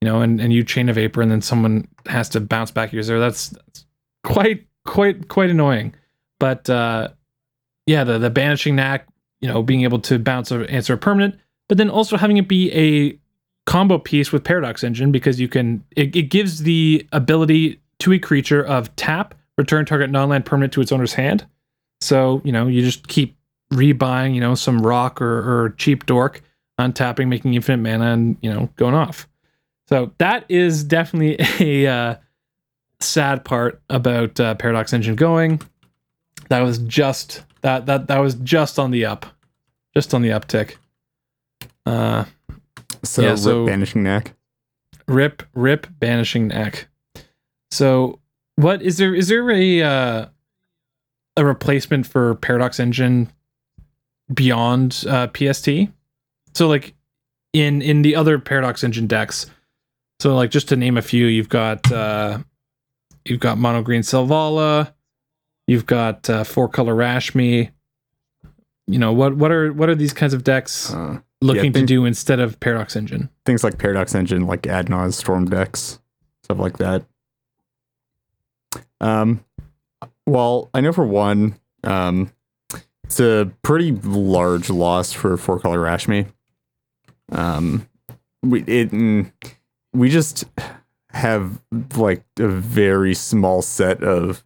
[0.00, 2.92] you know, and, and you chain a vapor and then someone has to bounce back
[2.92, 3.86] your Zur, that's, that's
[4.24, 5.94] quite quite quite annoying.
[6.40, 7.08] But uh
[7.86, 9.08] yeah, the the banishing knack,
[9.40, 11.36] you know, being able to bounce or answer a permanent,
[11.68, 13.18] but then also having it be a
[13.64, 18.18] combo piece with Paradox Engine because you can it, it gives the ability to a
[18.18, 21.46] creature of tap, return target non-land permanent to its owner's hand.
[22.00, 23.36] So you know you just keep
[23.72, 26.42] rebuying, you know, some rock or, or cheap dork,
[26.90, 29.28] untapping, making infinite mana, and you know going off.
[29.88, 31.36] So that is definitely
[31.86, 32.16] a uh,
[33.00, 35.60] sad part about uh, Paradox Engine going.
[36.48, 39.26] That was just that that that was just on the up,
[39.94, 40.76] just on the uptick.
[41.86, 42.24] Uh,
[43.04, 44.34] So, Yeah, rip so- banishing knack.
[45.08, 46.88] rip rip banishing knack.
[47.70, 48.20] So
[48.56, 50.26] what is there is there a uh,
[51.36, 53.32] a replacement for Paradox Engine
[54.32, 55.68] beyond uh, PST?
[56.54, 56.94] So like
[57.52, 59.46] in in the other Paradox Engine decks.
[60.20, 62.38] So like just to name a few, you've got uh
[63.24, 64.92] you've got mono green Selvala,
[65.66, 67.70] you've got uh, four color Rashmi.
[68.86, 71.88] You know what what are what are these kinds of decks Uh, looking to think-
[71.88, 73.28] do instead of Paradox Engine?
[73.46, 75.98] things like Paradox Engine, like Adnaz, Storm decks,
[76.44, 77.04] stuff like that.
[79.00, 79.44] Um,
[80.26, 82.32] well, I know for one, um,
[83.04, 86.26] it's a pretty large loss for four color Rashmi.
[87.32, 87.88] Um,
[88.42, 89.30] we it mm,
[89.92, 90.44] we just
[91.10, 91.60] have
[91.96, 94.44] like a very small set of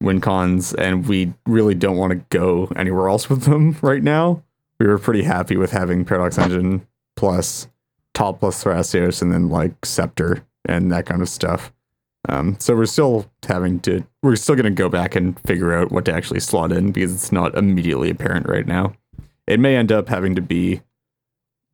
[0.00, 4.42] win cons, and we really don't want to go anywhere else with them right now.
[4.78, 7.68] We were pretty happy with having Paradox Engine plus
[8.12, 11.72] top plus Thrasios and then like Scepter and that kind of stuff.
[12.28, 15.92] Um, so we're still having to, we're still going to go back and figure out
[15.92, 18.94] what to actually slot in because it's not immediately apparent right now.
[19.46, 20.82] It may end up having to be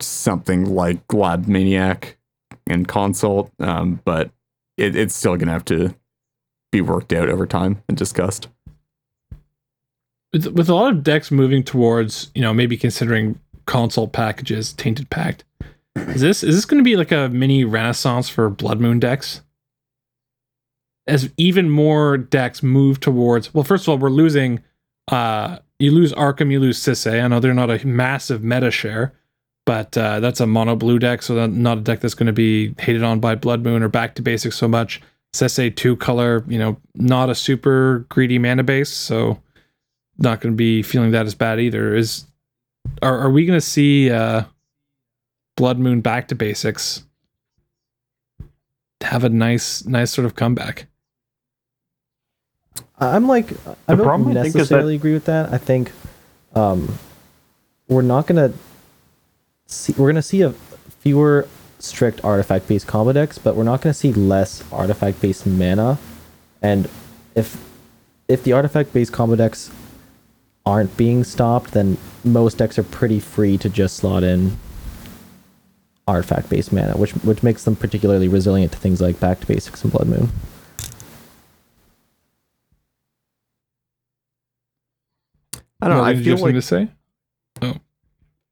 [0.02, 2.16] something like Lab Maniac
[2.66, 4.30] and Consult, um, but
[4.76, 5.94] it, it's still going to have to
[6.70, 8.48] be worked out over time and discussed.
[10.32, 15.08] with, with a lot of decks moving towards you know maybe considering console packages tainted
[15.10, 15.44] pact
[15.96, 19.42] is this is this going to be like a mini renaissance for blood moon decks
[21.06, 24.60] as even more decks move towards well first of all we're losing
[25.08, 29.12] uh you lose arcum you lose sisay i know they're not a massive meta share
[29.64, 32.74] but uh, that's a mono blue deck so not a deck that's going to be
[32.78, 35.00] hated on by blood moon or back to basics so much
[35.34, 39.40] sisay two color you know not a super greedy mana base so
[40.18, 41.94] not going to be feeling that as bad either.
[41.94, 42.26] Is
[43.00, 44.42] are are we going to see uh,
[45.56, 47.04] Blood Moon back to basics
[49.00, 50.86] have a nice nice sort of comeback?
[52.98, 53.50] I'm like
[53.88, 55.52] I The don't problem, I think, that- necessarily agree with that.
[55.52, 55.90] I think
[56.54, 56.98] um,
[57.88, 58.52] we're not gonna
[59.72, 60.52] see we're gonna see a
[61.00, 65.98] fewer strict artifact based combo decks, but we're not gonna see less artifact based mana.
[66.60, 66.88] And
[67.34, 67.62] if
[68.28, 69.70] if the artifact based combo decks
[70.64, 74.56] aren't being stopped, then most decks are pretty free to just slot in
[76.06, 79.82] artifact based mana, which which makes them particularly resilient to things like back to basics
[79.82, 80.30] and blood moon.
[85.80, 86.02] I don't know.
[86.02, 87.01] Well, I did you feel have something like to say.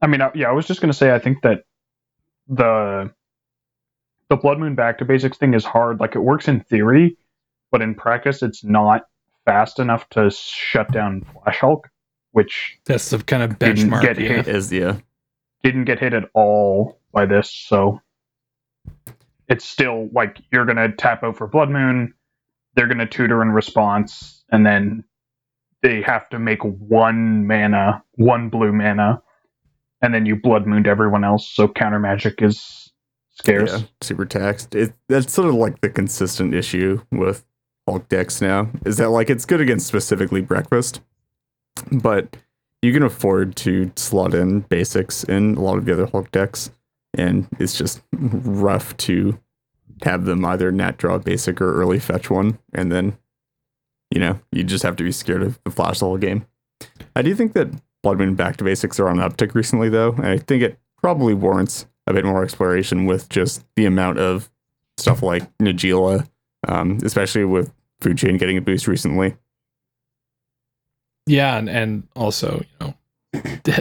[0.02, 1.64] I mean, yeah, I was just going to say, I think that
[2.48, 3.12] the
[4.28, 5.98] the Blood Moon back to basics thing is hard.
[6.00, 7.16] Like, it works in theory,
[7.70, 9.02] but in practice, it's not
[9.44, 11.88] fast enough to shut down Flash Hulk,
[12.32, 14.02] which That's the kind of Didn't benchmark.
[14.02, 14.28] get yeah.
[14.28, 14.48] hit.
[14.48, 14.98] is yeah.
[15.64, 17.50] didn't get hit at all by this.
[17.50, 18.00] So
[19.48, 22.14] it's still like you're going to tap out for Blood Moon,
[22.74, 25.02] they're going to tutor in response, and then
[25.82, 29.20] they have to make one mana, one blue mana,
[30.02, 31.48] and then you Blood Mooned everyone else.
[31.48, 32.92] So counter magic is
[33.30, 33.72] scarce.
[33.72, 34.74] Yeah, super taxed.
[34.74, 37.44] It that's sort of like the consistent issue with
[37.88, 41.00] Hulk decks now is that like it's good against specifically breakfast,
[41.90, 42.36] but
[42.82, 46.70] you can afford to slot in basics in a lot of the other Hulk decks,
[47.14, 49.38] and it's just rough to
[50.02, 53.18] have them either nat draw a basic or early fetch one, and then
[54.10, 56.46] you know you just have to be scared of the flash the whole game.
[57.14, 57.68] I do think that
[58.02, 60.78] Blood Moon back to basics are on an uptick recently though, and I think it
[61.02, 64.50] probably warrants a bit more exploration with just the amount of
[64.96, 66.28] stuff like Najeela,
[66.66, 69.36] um, especially with Food Chain getting a boost recently.
[71.26, 72.94] Yeah, and, and also, you
[73.34, 73.74] know,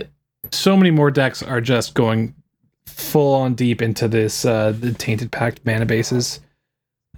[0.52, 2.36] so many more decks are just going
[2.86, 6.42] full on deep into this uh the tainted pact mana bases.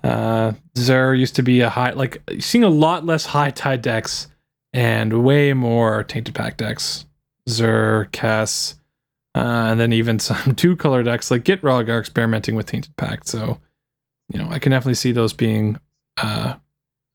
[0.04, 4.28] Uh Zur used to be a high like seeing a lot less high tide decks
[4.74, 7.06] and way more tainted pact decks.
[7.50, 8.76] Zur, Cass,
[9.36, 13.28] uh, and then even some two color decks like Gitrog are experimenting with tainted pact.
[13.28, 13.60] So,
[14.32, 15.80] you know, I can definitely see those being
[16.18, 16.56] uh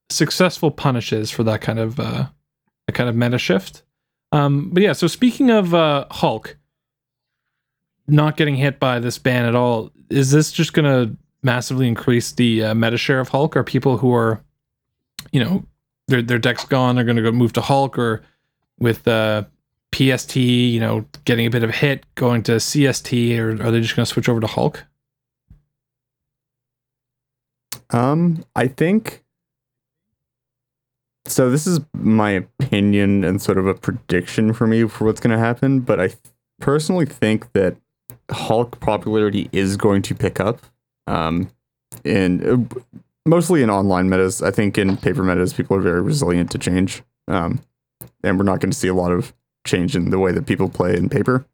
[0.08, 2.26] successful punishes for that kind of uh
[2.88, 3.82] a kind of meta shift.
[4.32, 6.56] Um, but yeah, so speaking of uh, Hulk
[8.08, 12.64] not getting hit by this ban at all, is this just gonna massively increase the
[12.64, 14.42] uh, meta share of Hulk are people who are,
[15.32, 15.64] you know,
[16.08, 16.96] their their deck's gone.
[16.96, 18.22] They're going to go move to Hulk or
[18.78, 19.44] with uh,
[19.92, 23.80] PST, you know, getting a bit of a hit, going to CST, or are they
[23.80, 24.84] just going to switch over to Hulk?
[27.90, 29.22] Um, I think.
[31.26, 35.36] So this is my opinion and sort of a prediction for me for what's going
[35.36, 36.18] to happen, but I th-
[36.60, 37.76] personally think that
[38.30, 40.60] Hulk popularity is going to pick up.
[41.08, 41.50] Um,
[42.04, 42.80] and uh,
[43.26, 44.42] mostly in online metas.
[44.42, 47.02] I think in paper metas, people are very resilient to change.
[47.28, 47.60] Um,
[48.22, 49.34] and we're not going to see a lot of
[49.66, 51.44] change in the way that people play in paper,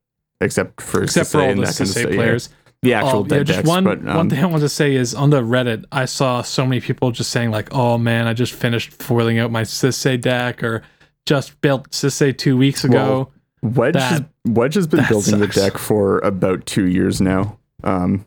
[0.40, 2.16] except for Except for all the that kind of Sisay stuff, yeah.
[2.16, 2.48] players.
[2.82, 3.68] the actual Oh, yeah, just decks.
[3.68, 6.42] one, but um, one thing I want to say is on the Reddit, I saw
[6.42, 10.20] so many people just saying like, "Oh man, I just finished foiling out my Sisay
[10.20, 10.82] deck," or
[11.26, 13.30] "Just built Sisay two weeks ago."
[13.62, 15.54] Wedge That- has, Wedge has been building sucks.
[15.54, 17.56] the deck for about two years now.
[17.85, 18.26] Um,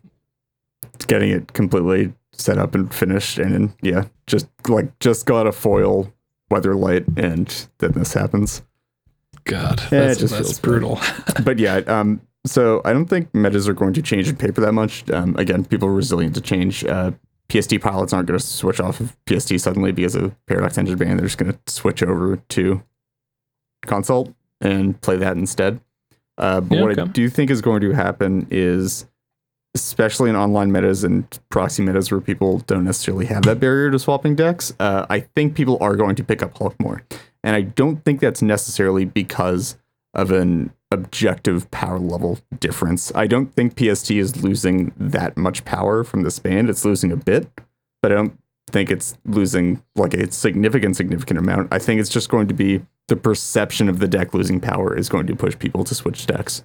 [1.08, 5.52] getting it completely set up and finished, and then yeah, just like just got a
[5.52, 6.14] foil
[6.52, 8.62] Weatherlight, and then this happens.
[9.46, 11.00] God, Yeah, it just that's feels brutal.
[11.44, 14.74] but yeah, um, so I don't think metas are going to change in paper that
[14.74, 15.10] much.
[15.10, 16.84] Um, again, people are resilient to change.
[16.86, 17.12] Uh,
[17.50, 21.18] PST pilots aren't going to switch off of PST suddenly because of Paradox Engine ban.
[21.18, 22.84] They're just going to switch over to
[23.86, 25.80] consult and play that instead.
[26.38, 29.06] Uh, but Yeah, what I do think is going to happen is,
[29.76, 34.00] especially in online metas and proxy metas where people don't necessarily have that barrier to
[34.00, 37.04] swapping decks, uh, I think people are going to pick up Hulk more.
[37.44, 39.78] And I don't think that's necessarily because
[40.14, 43.12] of an objective power level difference.
[43.14, 46.70] I don't think PST is losing that much power from this band.
[46.70, 47.48] It's losing a bit,
[48.02, 48.40] but I don't
[48.72, 51.74] think it's losing like a significant, significant amount.
[51.74, 55.10] I think it's just going to be the perception of the deck losing power is
[55.10, 56.64] going to push people to switch decks.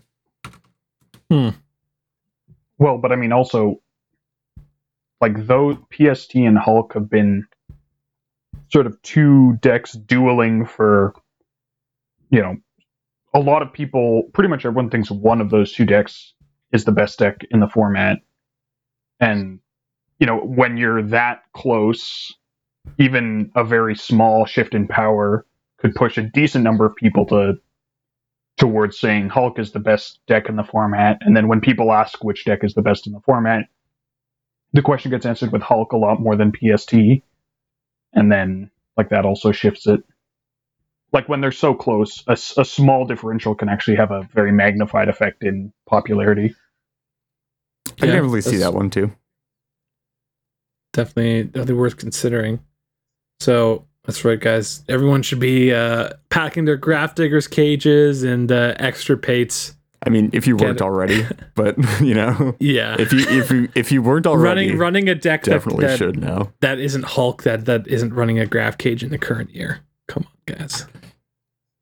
[2.81, 3.83] Well, but I mean, also,
[5.21, 7.47] like though PST and Hulk have been
[8.73, 11.15] sort of two decks dueling for,
[12.31, 12.57] you know,
[13.35, 16.33] a lot of people, pretty much everyone thinks one of those two decks
[16.73, 18.21] is the best deck in the format.
[19.21, 19.61] And,
[20.19, 22.35] you know, when you're that close,
[22.99, 25.45] even a very small shift in power
[25.77, 27.59] could push a decent number of people to
[28.61, 31.19] towards saying Hulk is the best deck in the format.
[31.23, 33.65] And then when people ask which deck is the best in the format,
[34.73, 36.95] the question gets answered with Hulk a lot more than PST.
[38.13, 40.05] And then, like, that also shifts it.
[41.13, 45.43] Like, when they're so close, a small differential can actually have a very magnified effect
[45.43, 46.55] in popularity.
[47.89, 49.13] I can Yeah, definitely see that one too.
[50.93, 52.61] definitely definitely worth considering.
[53.41, 54.83] So that's right, guys.
[54.89, 59.75] Everyone should be uh, packing their Grafdigger's Cages and uh, Extirpates.
[60.07, 60.83] I mean, if you Get weren't it.
[60.83, 65.09] already, but you know, Yeah, if you if you if you weren't already, running running
[65.11, 66.51] a deck definitely that, should now.
[66.61, 69.81] that isn't Hulk that that isn't running a graph cage in the current year.
[70.09, 70.87] Come on, guys.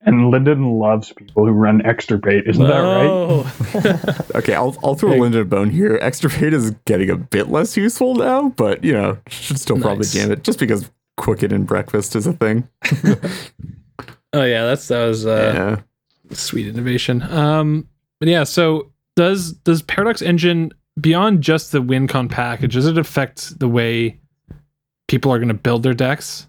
[0.02, 3.06] And Linden loves people who run extirpate, isn't that right?
[3.06, 4.24] Oh.
[4.36, 5.20] Okay, I'll I'll throw Hey.
[5.20, 5.98] Linda a bone here.
[6.00, 10.12] Extirpate is getting a bit less useful now, but you know, should still probably Nice.
[10.14, 12.68] jam it just because Quicken and breakfast is a thing.
[14.32, 16.34] oh yeah, that's that was uh, yeah.
[16.34, 17.22] sweet innovation.
[17.22, 17.88] Um,
[18.20, 23.58] but yeah, so does does Paradox Engine beyond just the WinCon package, does it affect
[23.58, 24.18] the way
[25.06, 26.46] people are going to build their decks?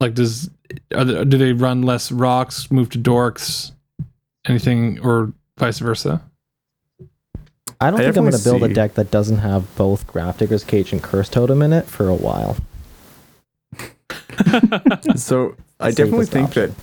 [0.00, 0.50] Like, does
[0.90, 3.72] do they run less rocks, move to dorks,
[4.46, 6.22] anything, or vice versa?
[7.80, 10.06] I don't I think I'm going to definitely build a deck that doesn't have both
[10.06, 12.56] Grafdigger's Cage and Cursed Totem in it for a while.
[15.16, 16.70] So I definitely think option.
[16.70, 16.76] that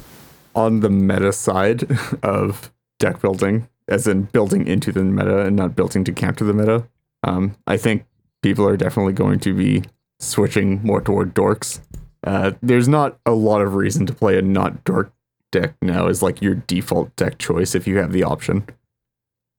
[0.56, 1.88] on the meta side
[2.24, 6.54] of deck building, as in building into the meta and not building to counter the
[6.54, 6.88] meta,
[7.24, 8.06] um, I think
[8.42, 9.84] people are definitely going to be
[10.20, 11.82] switching more toward dorks.
[12.24, 15.12] Uh, there's not a lot of reason to play a not dork
[15.52, 18.68] deck now as like your default deck choice if you have the option.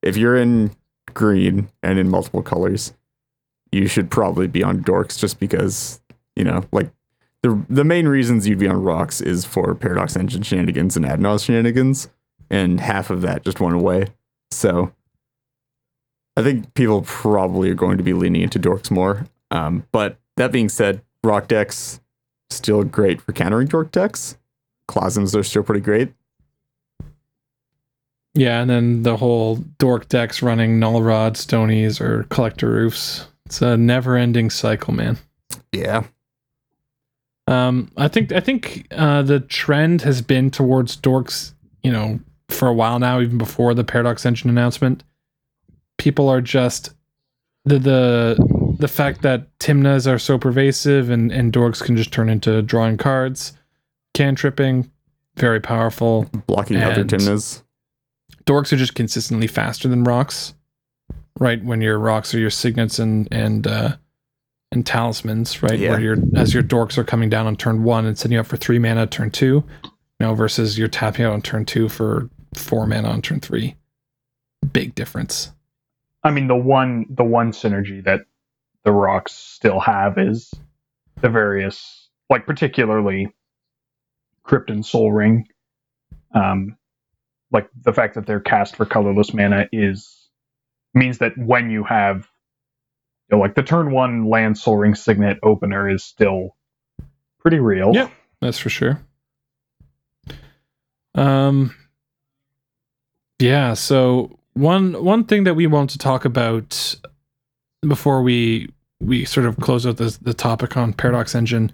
[0.03, 0.71] If you're in
[1.19, 2.95] green and in multiple colors,
[3.73, 6.01] you should probably be on dorks just because,
[6.37, 6.91] you know, like
[7.43, 11.45] the the main reasons you'd be on rocks is for paradox engine shenanigans and adnos
[11.45, 12.09] shenanigans,
[12.49, 14.07] and half of that just went away.
[14.51, 14.93] So
[16.37, 19.27] I think people probably are going to be leaning into dorks more.
[19.51, 22.01] Um, but that being said, rock decks
[22.49, 24.39] still great for countering dork decks.
[24.89, 26.15] Clasms are still pretty great.
[28.39, 33.27] Yeah, and then the whole dork decks running null rod, stonies, or Collector Ouphes.
[33.47, 35.19] It's a never-ending cycle, man.
[35.73, 36.05] Yeah.
[37.49, 41.53] Um, I think I think uh, the trend has been towards dorks.
[41.83, 45.03] You know, for a while now, even before the Paradox Engine announcement,
[45.97, 46.91] people are just
[47.65, 52.29] the the the fact that Tymnas are so pervasive and and dorks can just turn
[52.29, 53.55] into drawing cards,
[54.15, 54.89] cantripping,
[55.35, 56.31] very powerful.
[56.47, 57.63] Blocking other Tymnas.
[58.49, 60.55] Dorks are just consistently faster than rocks,
[61.39, 61.63] right?
[61.63, 63.97] When your rocks are your signets and and uh,
[64.73, 65.79] and talismans, right?
[65.79, 65.91] Yeah.
[65.91, 68.47] Where your as your dorks are coming down on turn one and setting you up
[68.47, 72.31] for three mana turn two, you know, versus you're tapping out on turn two for
[72.55, 73.77] four mana on turn three.
[74.73, 75.53] Big difference.
[76.25, 78.23] I mean, the one the one synergy that
[78.85, 80.55] the rocks still have is
[81.21, 83.29] the various, like particularly
[84.43, 85.47] Crypt and Sol Ring.
[86.35, 86.78] Um,
[87.51, 90.29] like the fact that they're cast for colorless mana is
[90.95, 92.29] means that when you have,
[93.31, 96.57] you know, like the turn one land Sol Ring Signet opener is still
[97.41, 97.93] pretty real.
[97.95, 98.09] Yeah,
[98.41, 99.01] That's for sure.
[101.15, 101.75] Um
[103.39, 106.97] yeah, so one one thing that we want to talk about
[107.87, 108.69] before we
[109.01, 111.73] we sort of close out this, the topic on Paradox Engine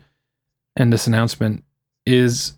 [0.76, 1.64] and this announcement
[2.06, 2.52] is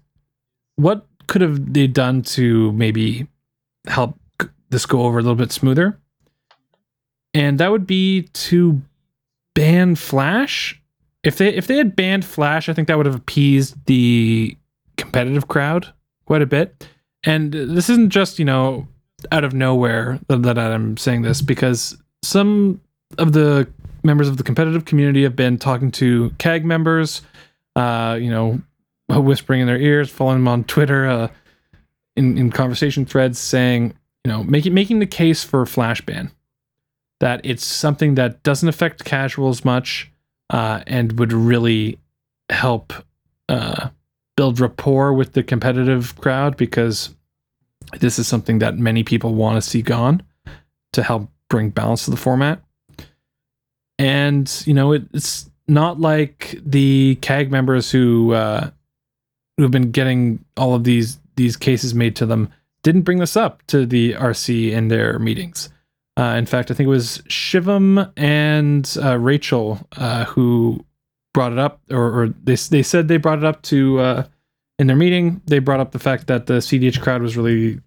[0.76, 3.26] what could have they done to maybe
[3.86, 4.18] help
[4.70, 5.98] this go over a little bit smoother?
[7.34, 8.80] And that would be to
[9.54, 10.80] ban Flash
[11.26, 14.56] if they if they had banned Flash, I think that would have appeased the
[14.96, 15.92] competitive crowd
[16.24, 16.88] quite a bit.
[17.24, 18.86] And this isn't just you know
[19.32, 22.80] out of nowhere that, that I'm saying this because some
[23.18, 23.68] of the
[24.04, 27.22] members of the competitive community have been talking to CAG members,
[27.74, 28.60] uh, you know,
[29.08, 31.28] whispering in their ears, following them on Twitter, uh,
[32.16, 33.94] in in conversation threads, saying
[34.24, 36.30] you know making making the case for Flash ban
[37.20, 40.10] that it's something that doesn't affect casuals much
[40.50, 41.98] uh, and would really
[42.50, 42.92] help
[43.48, 43.88] uh,
[44.36, 47.14] build rapport with the competitive crowd because
[48.00, 50.22] this is something that many people want to see gone
[50.92, 52.60] to help bring balance to the format.
[53.98, 58.70] And you know, it, it's not like the CAG members who uh,
[59.56, 62.50] who've been getting all of these these cases made to them
[62.82, 65.68] didn't bring this up to the RC in their meetings.
[66.18, 70.84] Uh, in fact, I think it was Shivam and uh, Rachel uh, who
[71.34, 74.26] brought it up, or, or they they said they brought it up to uh,
[74.78, 75.42] in their meeting.
[75.46, 77.80] They brought up the fact that the CDH crowd was really,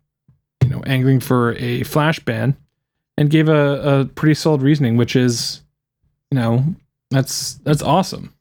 [0.62, 2.56] you know, angling for a flash ban,
[3.18, 5.64] and gave a, a pretty solid reasoning, which is,
[6.30, 6.64] you know,
[7.10, 8.36] that's that's awesome,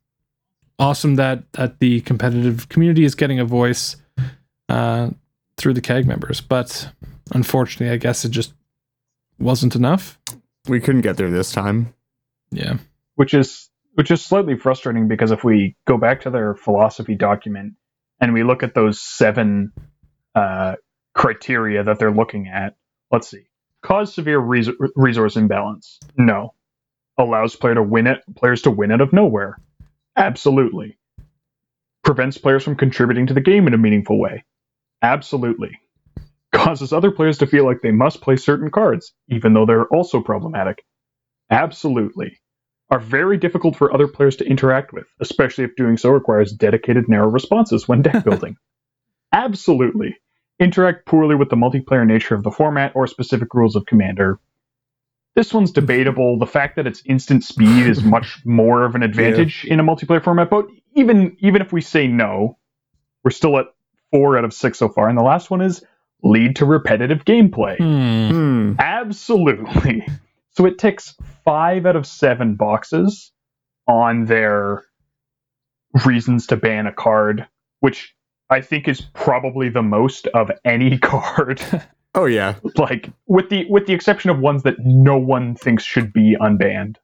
[0.79, 3.97] awesome that that the competitive community is getting a voice
[4.69, 5.11] uh,
[5.57, 6.91] through the CAG members, but
[7.33, 8.53] unfortunately, I guess it just
[9.39, 10.19] wasn't enough.
[10.69, 11.95] We couldn't get there this time.
[12.51, 12.79] Yeah.
[13.17, 17.75] which is which is slightly frustrating because if we go back to their philosophy document
[18.21, 19.73] and we look at those seven
[20.35, 20.77] uh,
[21.15, 22.77] criteria that they're looking at,
[23.11, 23.43] let's see,
[23.83, 25.99] cause severe res- resource imbalance.
[26.17, 26.55] No,
[27.19, 29.59] allows player to win it, players to win out of nowhere.
[30.19, 30.99] Absolutely.
[32.05, 34.45] Prevents players from contributing to the game in a meaningful way.
[35.03, 35.79] Absolutely.
[36.53, 40.21] Causes other players to feel like they must play certain cards, even though they're also
[40.21, 40.85] problematic.
[41.51, 42.39] Absolutely
[42.91, 47.09] are very difficult for other players to interact with, especially if doing so requires dedicated
[47.09, 48.57] narrow responses when deck building.
[49.33, 50.17] Absolutely.
[50.59, 54.39] Interact poorly with the multiplayer nature of the format or specific rules of Commander.
[55.39, 56.37] This one's debatable.
[56.37, 60.21] The fact that it's instant speed is much more of an advantage in a multiplayer
[60.21, 60.67] format, but
[60.97, 62.59] even even if we say no,
[63.23, 63.67] we're still at
[64.11, 65.09] four out of six so far.
[65.09, 65.85] And the last one is
[66.25, 67.77] lead to repetitive gameplay.
[67.77, 68.31] Hmm.
[68.31, 68.81] Hmm.
[68.81, 70.05] Absolutely.
[70.51, 71.15] So it ticks
[71.45, 73.31] five out of seven boxes
[73.87, 74.83] on their
[76.05, 77.47] reasons to ban a card,
[77.79, 78.13] which
[78.51, 81.61] I think is probably the most of any card.
[82.19, 82.57] Oh yeah.
[82.77, 86.97] like with the with the exception of ones that no one thinks should be unbanned.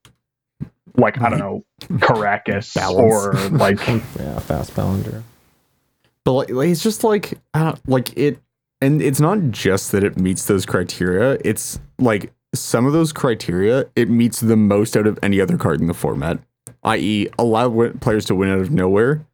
[0.96, 1.64] Like I don't know,
[2.00, 2.98] Caracas Balance.
[2.98, 5.22] or like Yeah, fast Ballinger.
[6.24, 8.40] But like, like, it's just like I don't, like it,
[8.80, 11.38] and it's not just that it meets those criteria.
[11.44, 15.80] It's like some of those criteria it meets the most out of any other card
[15.80, 16.40] in the format.
[16.82, 19.24] I.e., allow win- players to win out of nowhere.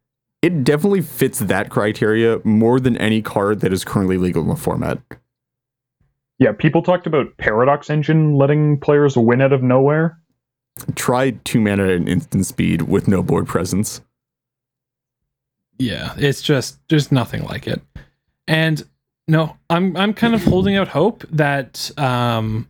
[0.43, 4.57] It definitely fits that criteria more than any card that is currently legal in the
[4.57, 4.99] format.
[6.41, 10.19] Yeah, people talked about Paradox Engine letting players win out of nowhere.
[10.95, 14.01] Try two mana and instant speed with no board presence.
[15.79, 17.83] Yeah, it's just there's nothing like it.
[18.49, 18.83] And
[19.29, 22.67] no, I'm I'm kind of holding out hope that um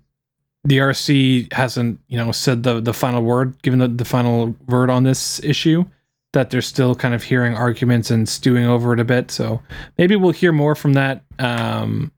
[0.64, 4.90] the RC hasn't, you know, said the the final word, given the, the final word
[4.90, 5.84] on this issue,
[6.32, 9.30] that they're still kind of hearing arguments and stewing over it a bit.
[9.30, 9.62] So
[9.96, 12.10] maybe we'll hear more from that um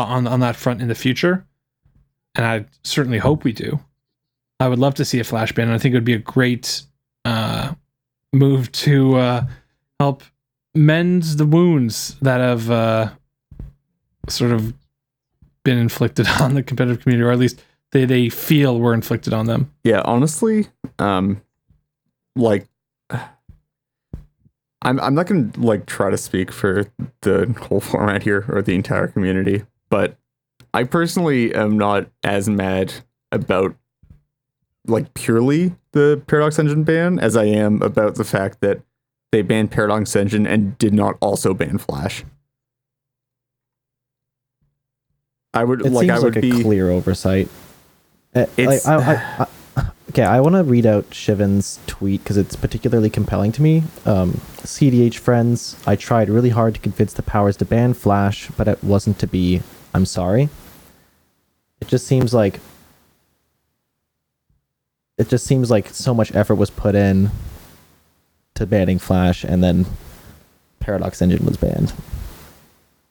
[0.00, 1.46] on on that front in the future.
[2.34, 3.80] And I certainly hope we do.
[4.60, 5.68] I would love to see a flash ban.
[5.68, 6.82] And I think it would be a great
[7.24, 7.74] uh,
[8.32, 9.46] move to uh,
[9.98, 10.22] help
[10.74, 13.10] mend the wounds that have uh,
[14.28, 14.74] sort of
[15.64, 19.46] been inflicted on the competitive community, or at least they, they feel were inflicted on
[19.46, 19.72] them.
[19.84, 20.68] Yeah, honestly,
[20.98, 21.42] um,
[22.34, 22.66] like,
[24.82, 26.86] I'm I'm not gonna like try to speak for
[27.22, 30.16] the whole format here or the entire community, but
[30.74, 32.92] I personally am not as mad
[33.32, 33.76] about
[34.86, 38.80] like purely the Paradox Engine ban as I am about the fact that
[39.32, 42.24] they banned Paradox Engine and did not also ban Flash.
[45.54, 47.48] I would It like seems I would like a be clear oversight.
[48.34, 52.54] Like, It's- I, I, I, okay, I want to read out Shivam's tweet because it's
[52.56, 53.82] particularly compelling to me.
[54.04, 58.68] Um, CDH friends, I tried really hard to convince the powers to ban Flash, but
[58.68, 59.62] it wasn't to be.
[59.96, 60.50] I'm sorry.
[61.80, 62.60] It just seems like.
[65.16, 67.30] It just seems like so much effort was put in
[68.54, 69.86] to banning Flash, and then
[70.80, 71.94] Paradox Engine was banned.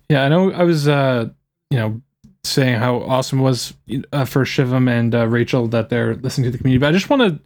[0.09, 0.51] Yeah, I know.
[0.51, 1.29] I was, uh,
[1.71, 2.01] you know,
[2.43, 3.73] saying how awesome was
[4.13, 6.79] uh, for Shivam and uh, Rachel that they're listening to the community.
[6.79, 7.39] But I just want to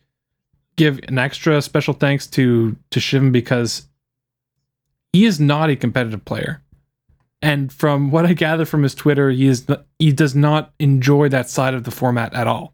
[0.75, 3.87] give an extra special thanks to to Shivam because
[5.13, 6.61] he is not a competitive player,
[7.41, 9.65] and from what I gather from his Twitter, he is
[9.97, 12.73] he does not enjoy that side of the format at all.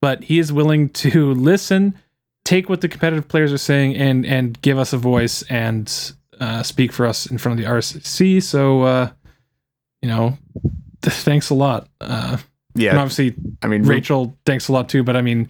[0.00, 1.98] But he is willing to listen,
[2.44, 6.62] take what the competitive players are saying, and and give us a voice and uh,
[6.62, 8.42] speak for us in front of the RCC.
[8.42, 9.10] So, uh,
[10.02, 10.36] you know,
[11.02, 11.88] thanks a lot.
[12.00, 12.36] Uh,
[12.74, 12.96] and yeah.
[12.96, 15.02] obviously, I mean, Rachel, thanks a lot too.
[15.02, 15.48] But I mean,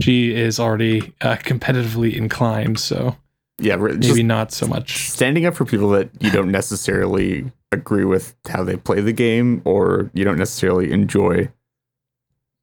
[0.00, 3.16] she is already uh, competitively inclined, so
[3.60, 5.08] yeah, maybe not so much.
[5.10, 9.60] standing up for people that you don't necessarily agree with how they play the game
[9.64, 11.48] or you don't necessarily enjoy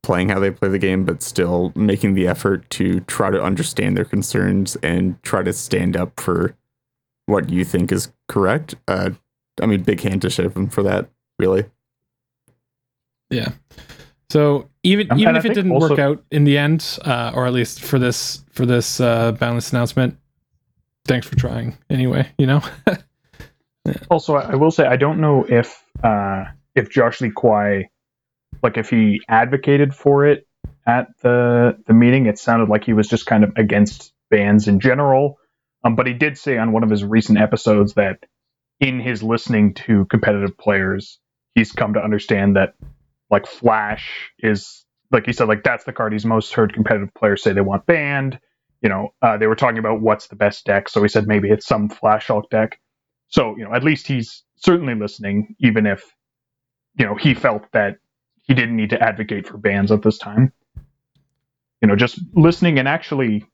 [0.02, 3.96] playing how they play the game but still making the effort to try to understand
[3.96, 6.56] their concerns and try to stand up for
[7.26, 9.10] what you think is correct uh
[9.60, 11.08] i mean big hand to Shivam for that
[11.40, 11.64] really
[13.30, 13.52] Yeah.
[14.30, 17.32] So even Um, even I if it didn't also- work out in the end, uh,
[17.34, 20.16] or at least for this for this uh, balance announcement,
[21.06, 22.28] thanks for trying anyway.
[22.38, 22.62] You know.
[24.10, 27.88] Also, I I will say I don't know if uh, if Josh Lee Kwai,
[28.60, 30.44] like if he advocated for it
[30.86, 32.26] at the the meeting.
[32.26, 35.38] It sounded like he was just kind of against bans in general.
[35.84, 38.24] Um, but he did say on one of his recent episodes that
[38.80, 41.18] in his listening to competitive players,
[41.54, 42.74] he's come to understand that
[43.30, 47.42] like Flash is like he said like that's the card he's most heard competitive players
[47.42, 48.38] say they want banned.
[48.86, 51.50] You know, uh, they were talking about what's the best deck, so he said maybe
[51.50, 52.78] it's some Flash Hulk deck.
[53.26, 56.04] So, you know, at least he's certainly listening, even if,
[56.96, 57.96] you know, he felt that
[58.44, 60.52] he didn't need to advocate for bans at this time.
[61.82, 63.44] You know, just listening and actually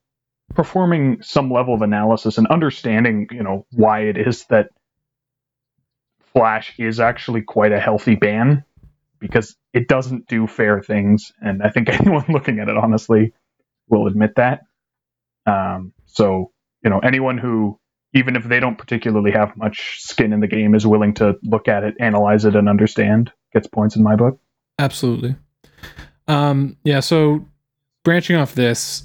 [0.54, 4.68] performing some level of analysis and understanding, you know, why it is that
[6.34, 8.64] Flash is actually quite a healthy ban
[9.18, 11.32] because it doesn't do fair things.
[11.40, 13.32] And I think anyone looking at it honestly
[13.88, 14.64] will admit that.
[15.46, 17.78] Um, so, you know, anyone who
[18.14, 21.68] even if they don't particularly have much skin in the game, is willing to look
[21.68, 24.38] at it, analyze it, and understand, gets points in my book.
[24.78, 25.34] Absolutely.
[26.28, 27.00] Um, yeah.
[27.00, 27.46] So
[28.04, 29.04] branching off this,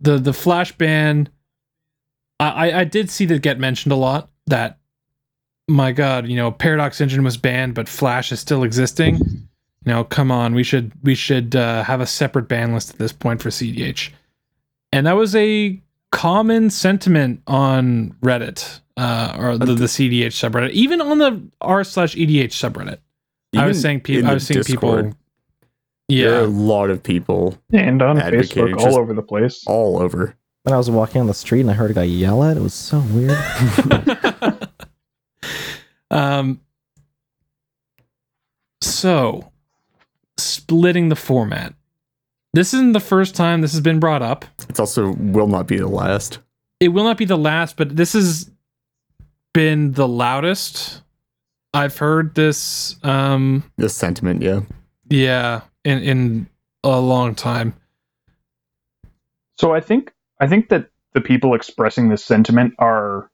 [0.00, 1.28] the the flash ban,
[2.40, 4.30] I I, did see that get mentioned a lot.
[4.46, 4.78] That
[5.68, 9.48] my God, you know, Paradox Engine was banned, but Flash is still existing.
[9.86, 13.12] now come on, we should we should uh, have a separate ban list at this
[13.12, 14.10] point for CDH,
[14.94, 15.80] and that was a
[16.12, 22.14] common sentiment on Reddit uh, or the, the CDH subreddit, even on the r slash
[22.14, 22.98] EDH subreddit.
[23.56, 24.30] I was saying people.
[24.30, 25.18] I was seeing Discord, people.
[26.08, 29.64] Yeah, there are a lot of people And on Facebook, all over the place.
[29.66, 32.44] all over When I was walking on the street and I heard a guy yell
[32.44, 33.36] at it, it was so weird.
[36.10, 36.60] um.
[38.80, 39.50] So,
[40.36, 41.74] splitting the format.
[42.54, 44.44] This isn't the first time this has been brought up.
[44.68, 46.38] it's also will not be the last
[46.80, 48.50] It will not be the last, but this has
[49.52, 51.02] been the loudest
[51.72, 52.96] I've heard this.
[53.02, 54.60] Um, this sentiment yeah
[55.08, 56.46] yeah, in in
[56.82, 57.74] a long time.
[59.58, 63.30] So I think I think that the people expressing this sentiment are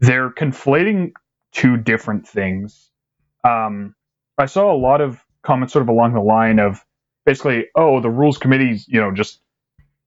[0.00, 1.12] they're conflating
[1.52, 2.90] two different things.
[3.44, 3.94] Um,
[4.38, 6.84] I saw a lot of comments sort of along the line of
[7.24, 9.40] basically, oh, the rules committee's you know just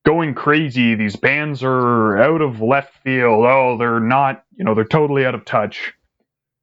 [0.05, 0.95] going crazy.
[0.95, 3.45] These bans are out of left field.
[3.45, 4.43] Oh, they're not.
[4.55, 5.93] You know, they're totally out of touch.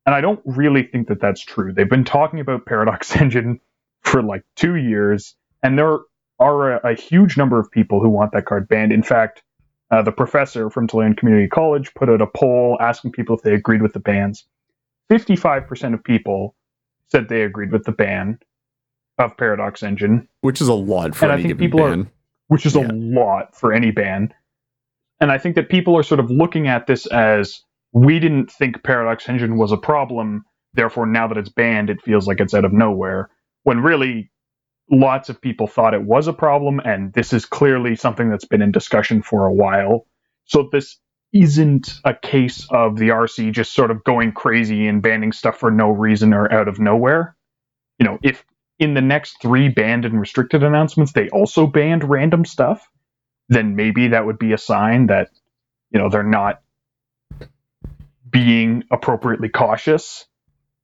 [0.06, 1.72] And I don't really think that that's true.
[1.72, 3.60] They've been talking about Paradox Engine
[4.02, 5.98] for like two years, and there
[6.38, 8.92] are a, a huge number of people who want that card banned.
[8.92, 9.42] In fact,
[9.90, 13.54] uh, the professor from Tolarian Community College put out a poll asking people if they
[13.54, 14.44] agreed with the bans.
[15.10, 16.54] 55% of people
[17.08, 18.38] said they agreed with the ban
[19.20, 22.06] of Paradox Engine, which is a lot for And I any think given people are-
[22.48, 22.88] which is Yeah.
[22.88, 24.34] a lot for any ban.
[25.20, 27.62] And I think that people are sort of looking at this as
[27.92, 30.44] we didn't think Paradox Engine was a problem,
[30.74, 33.28] therefore now that it's banned, it feels like it's out of nowhere.
[33.64, 34.30] When really,
[34.90, 38.62] lots of people thought it was a problem, and this is clearly something that's been
[38.62, 40.06] in discussion for a while.
[40.46, 40.98] So this
[41.32, 45.70] isn't a case of the RC just sort of going crazy and banning stuff for
[45.70, 47.36] no reason or out of nowhere.
[48.00, 48.44] You know, if
[48.80, 52.90] in the next three banned and restricted announcements they also banned random stuff,
[53.48, 55.28] then maybe that would be a sign that
[55.92, 56.62] you know they're not
[58.28, 60.26] being appropriately cautious.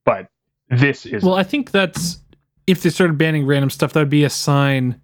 [0.05, 0.29] But
[0.69, 2.19] this is Well, I think that's
[2.67, 5.01] if they started banning random stuff, that would be a sign.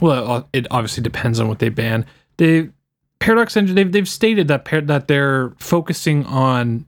[0.00, 2.06] Well, uh, it obviously depends on what they ban.
[2.36, 2.68] They
[3.18, 6.86] Paradox Engine they've they've stated that par- that they're focusing on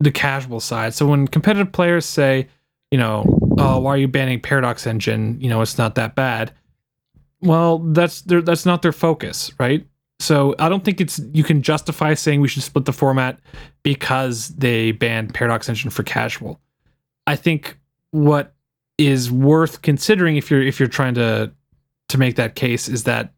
[0.00, 0.94] the casual side.
[0.94, 2.48] So when competitive players say,
[2.90, 3.24] you know,
[3.58, 5.40] oh, why are you banning Paradox Engine?
[5.40, 6.52] You know, it's not that bad.
[7.40, 9.86] Well, that's their that's not their focus, right?
[10.20, 13.40] So I don't think it's you can justify saying we should split the format
[13.82, 16.60] because they banned Paradox Engine for casual.
[17.26, 17.78] I think
[18.12, 18.54] what
[18.98, 21.50] is worth considering if you're if you're trying to
[22.08, 23.32] to make that case is that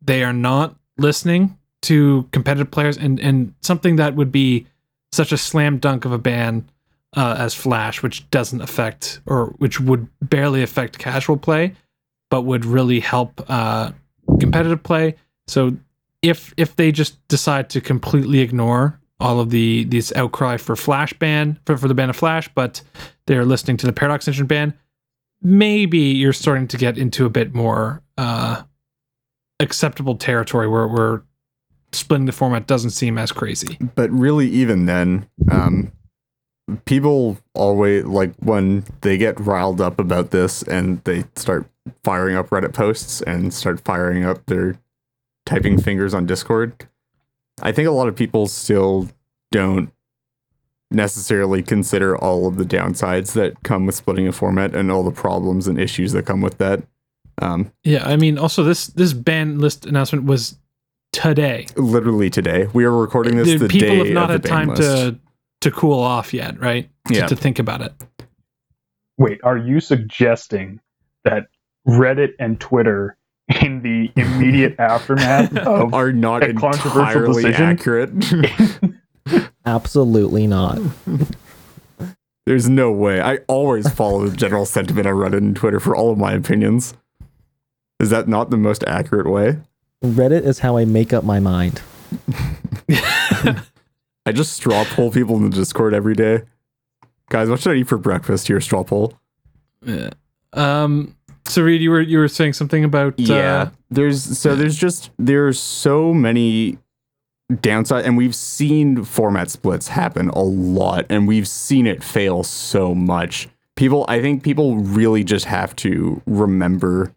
[0.00, 4.66] they are not listening to competitive players and and something that would be
[5.12, 6.66] such a slam dunk of a ban
[7.16, 11.74] uh, as Flash, which doesn't affect or which would barely affect casual play,
[12.30, 13.92] but would really help uh,
[14.40, 15.16] competitive play.
[15.46, 15.76] So
[16.22, 21.12] if if they just decide to completely ignore all of the these outcry for Flash
[21.14, 22.82] ban for, for the ban of Flash, but
[23.26, 24.74] they're listening to the Paradox Engine ban,
[25.42, 28.62] maybe you're starting to get into a bit more uh,
[29.60, 31.22] acceptable territory where where
[31.92, 33.78] splitting the format doesn't seem as crazy.
[33.94, 35.92] but really even then um
[36.84, 41.66] people always like when they get riled up about this and they start
[42.04, 44.76] firing up reddit posts and start firing up their
[45.44, 46.72] typing fingers on discord
[47.62, 49.08] i think a lot of people still
[49.50, 49.90] don't
[50.90, 55.10] necessarily consider all of the downsides that come with splitting a format and all the
[55.10, 56.82] problems and issues that come with that
[57.40, 60.58] um Yeah, I mean, also this this ban list announcement was
[61.12, 61.66] today.
[61.76, 64.54] literally today we are recording this The the people day have not of the had
[64.56, 64.82] time list.
[64.82, 65.18] to
[65.62, 66.88] to cool off yet, right?
[67.08, 67.26] To, Yeah.
[67.26, 67.92] to think about it.
[69.18, 70.80] Wait, are you suggesting
[71.24, 71.46] that
[71.86, 73.16] Reddit and Twitter,
[73.60, 77.66] in the immediate aftermath of are not a controversial entirely decision?
[77.66, 78.10] accurate.
[79.66, 80.78] Absolutely not.
[82.46, 83.20] There's no way.
[83.20, 86.94] I always follow the general sentiment on Reddit and Twitter for all of my opinions.
[88.00, 89.58] Is that not the most accurate way?
[90.04, 91.80] Reddit is how I make up my mind.
[94.24, 96.42] I just straw poll people in the Discord every day.
[97.28, 98.46] Guys, what should I eat for breakfast?
[98.46, 99.18] Here, straw poll.
[99.84, 100.10] Yeah.
[100.52, 101.16] Um.
[101.46, 103.18] So Reed, you were you were saying something about
[103.66, 106.78] uh, there's so there's just there's so many
[107.60, 112.94] downside, and we've seen format splits happen a lot, and we've seen it fail so
[112.94, 113.48] much.
[113.76, 117.12] People, I think people really just have to remember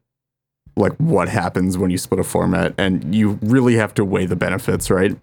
[0.77, 4.35] like what happens when you split a format, and you really have to weigh the
[4.35, 5.15] benefits, right?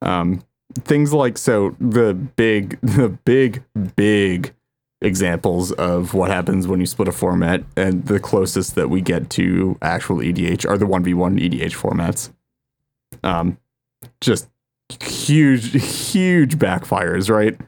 [0.00, 0.42] Um,
[0.74, 3.62] things like so the big the big
[3.96, 4.54] big
[5.00, 9.30] examples of what happens when you split a format and the closest that we get
[9.30, 12.32] to actual EDH are the 1v1 EDH formats.
[13.22, 13.58] Um
[14.20, 14.48] just
[15.02, 15.70] huge
[16.10, 17.58] huge backfires, right?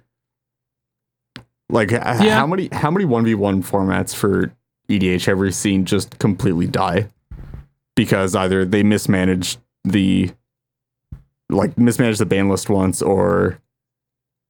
[1.68, 2.34] Like Yeah.
[2.34, 4.53] how many how many 1v1 formats for
[4.88, 7.09] EDH have we seen just completely die
[7.94, 10.32] because either they mismanaged the
[11.51, 13.59] like mismanaged the ban list once or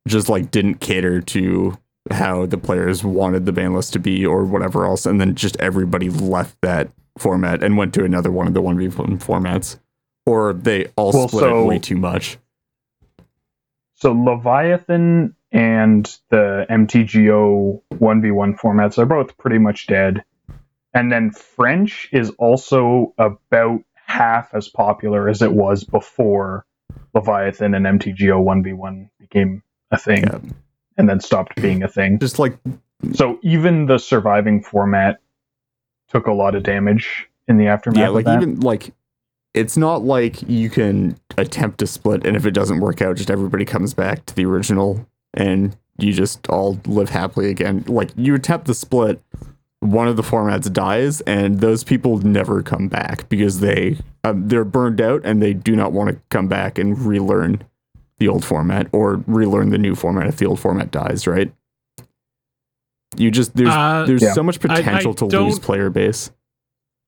[0.08, 1.76] just like didn't cater to
[2.10, 5.56] how the players wanted the ban list to be or whatever else and then just
[5.60, 9.78] everybody left that format and went to another one of the 1v1 formats.
[10.26, 12.38] Or they all Well, split it so- way too much.
[13.94, 20.24] So Leviathan and the MTGO 1v1 formats are both pretty much dead.
[20.94, 26.64] And then French is also about half as popular as it was before
[27.14, 30.38] Leviathan and MTGO 1v1 became a thing Yeah.
[30.96, 32.18] and then stopped being a thing.
[32.18, 32.56] just like
[33.12, 35.20] So even the surviving format
[36.08, 38.92] took a lot of damage in the aftermath yeah like even like
[39.54, 43.30] it's not like you can attempt to split and if it doesn't work out just
[43.30, 45.04] everybody comes back to the original
[45.34, 49.20] and you just all live happily again like you attempt the split
[49.80, 54.64] one of the formats dies, and those people never come back because they um, they're
[54.64, 57.62] burned out and they do not want to come back and relearn
[58.18, 61.26] the old format or relearn the new format if the old format dies.
[61.26, 61.52] Right?
[63.16, 64.32] You just there's Uh, there's Yeah.
[64.34, 66.30] so much I- I potential to lose player base.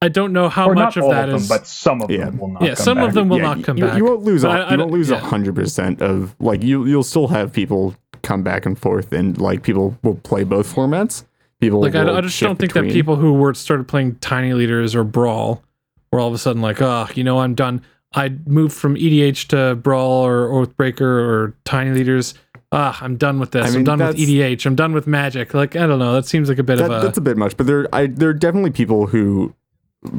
[0.00, 1.48] I don't know how or much not of all that of them, is.
[1.48, 2.24] but some of Yeah.
[2.24, 2.62] them will not.
[2.62, 3.96] Yeah, come some of them will Yeah, not come you, back.
[3.96, 4.42] You won't lose.
[4.42, 5.20] But A, I- I you don't- won't lose a yeah.
[5.20, 6.84] hundred percent of like you.
[6.86, 11.24] You'll still have people come back and forth, and like people will play both formats.
[11.60, 12.88] People like I, will I just don't think between.
[12.88, 15.62] that people who were started playing tiny leaders or brawl
[16.12, 17.82] were all of a sudden like oh you know i'm done.
[18.14, 22.34] I moved from edh to brawl or oathbreaker or tiny leaders.
[22.70, 23.64] Ah i'm done with this.
[23.64, 25.54] I i'm mean, done with edh i'm done with magic.
[25.54, 26.12] Like i don't know.
[26.12, 28.06] That seems like a bit That, of a that's a bit much, but there, I,
[28.06, 29.54] there are definitely people who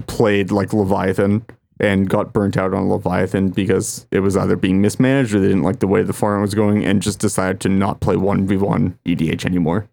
[0.08, 1.46] played like Leviathan
[1.80, 5.64] and got burnt out on Leviathan because it was either being mismanaged or they didn't
[5.64, 8.56] like the way the format was going and just decided to not play one v
[8.58, 9.88] one EDH anymore.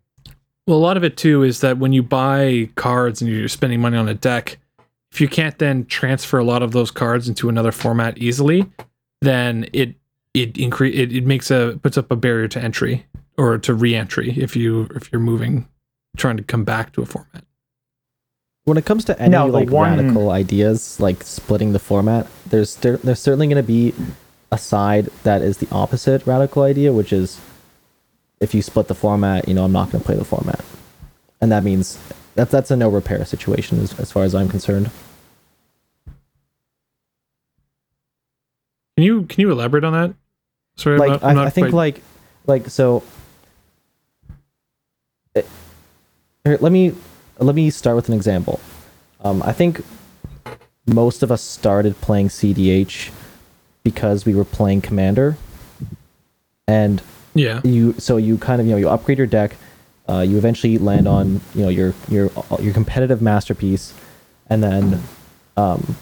[0.66, 3.80] well a lot of it too is that when you buy cards and you're spending
[3.80, 4.59] money on a deck
[5.13, 8.67] if you can't then transfer a lot of those cards into another format easily
[9.21, 9.95] then it
[10.35, 13.05] it increase it, it makes a puts up a barrier to entry
[13.37, 15.67] or to re-entry if you if you're moving
[16.17, 17.45] trying to come back to a format.
[18.65, 22.77] When it comes to any No, like one- radical ideas like splitting the format there's
[22.77, 23.93] there, there's certainly going to be
[24.53, 27.41] a side that is the opposite radical idea which is
[28.41, 30.65] if you split the format you know i'm not going to play the format.
[31.41, 31.99] And that means
[32.41, 34.91] that that's a no repair situation as, as far as i'm concerned.
[38.97, 40.14] Can you can you elaborate on that?
[40.76, 42.03] Sorry, I'm not- I'm I, I think quite- like
[42.47, 43.03] like so
[45.34, 45.47] it-
[46.45, 46.95] let me
[47.38, 48.59] let me start with an example.
[49.22, 49.82] Um, i think
[50.86, 53.11] most of us started playing cdh
[53.84, 55.36] because we were playing commander.
[56.66, 57.03] And
[57.34, 59.57] yeah, you so you kind of you know you upgrade your deck
[60.11, 62.31] uh, you eventually land on you know your your
[62.61, 63.95] your competitive masterpiece
[64.49, 65.01] and then
[65.57, 65.97] um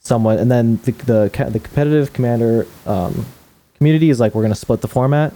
[0.00, 3.24] someone and then the the, the competitive commander um,
[3.76, 5.32] community is like we're going to split the format.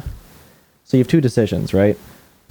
[0.84, 1.98] So you have two decisions right?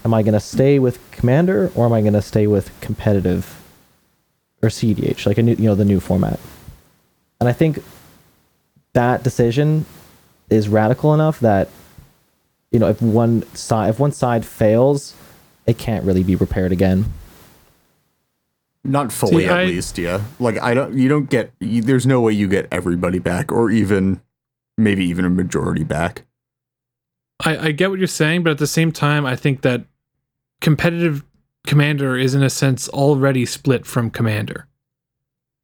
[0.04, 3.62] Am i going to stay with commander or am i going to stay with competitive
[4.62, 6.40] or cdh like a new you know the new format?
[7.40, 7.84] And i think
[8.94, 9.86] that decision
[10.50, 11.70] is radical enough that
[12.72, 15.16] you know if one side if one side fails
[15.66, 17.06] it can't really be repaired again
[18.84, 19.98] Not fully, See, at I- least.
[19.98, 20.94] Yeah, like I don't.
[20.98, 21.52] You don't get.
[21.60, 24.22] You, there's no way you get everybody back, or even
[24.78, 26.24] maybe even a majority back.
[27.44, 29.86] I, I get what you're saying, but at the same time, I think that
[30.62, 31.24] competitive
[31.66, 34.68] commander is in a sense already split from commander.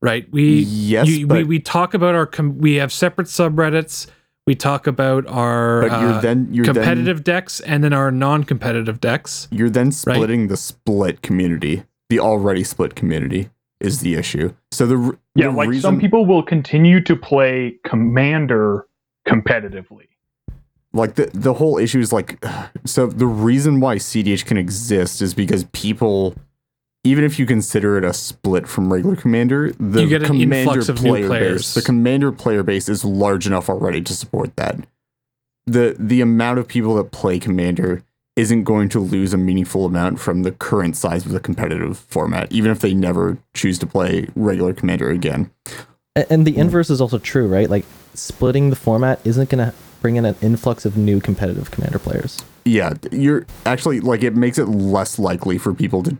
[0.01, 0.27] Right?
[0.31, 4.07] We yes, you, but, we we talk about our com- we have separate subreddits.
[4.47, 8.99] We talk about our but you're uh, then you're competitive decks and then our non-competitive
[8.99, 9.47] decks.
[9.51, 11.83] You're then splitting the split community.
[12.09, 14.53] The already split community is the issue.
[14.71, 18.87] So the Yeah, the like reason, some people will continue to play Commander
[19.27, 20.07] competitively.
[20.93, 22.43] like the the whole issue is like
[22.85, 26.35] so the reason why CDH can exist is because people
[27.03, 30.79] even if you consider it a split from regular commander, the You get an commander
[30.79, 31.61] of new player players.
[31.61, 34.77] base, the commander player base is large enough already to support that.
[35.65, 38.03] The the amount of people that play commander
[38.35, 42.51] isn't going to lose a meaningful amount from the current size of the competitive format,
[42.51, 45.51] even if they never choose to play regular commander again.
[46.29, 50.17] And the inverse is also true right like splitting the format isn't going to bring
[50.17, 54.65] in an influx of new competitive commander players Yeah, you're actually like it makes it
[54.65, 56.17] less likely for people to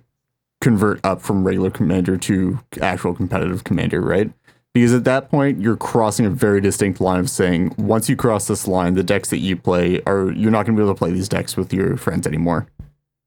[0.62, 4.32] convert up from regular commander to actual competitive commander, right?
[4.74, 8.48] Because at that point you're crossing a very distinct line of saying once you cross
[8.48, 10.98] this line, the decks that you play are you're not going to be able to
[10.98, 12.68] play these decks with your friends anymore,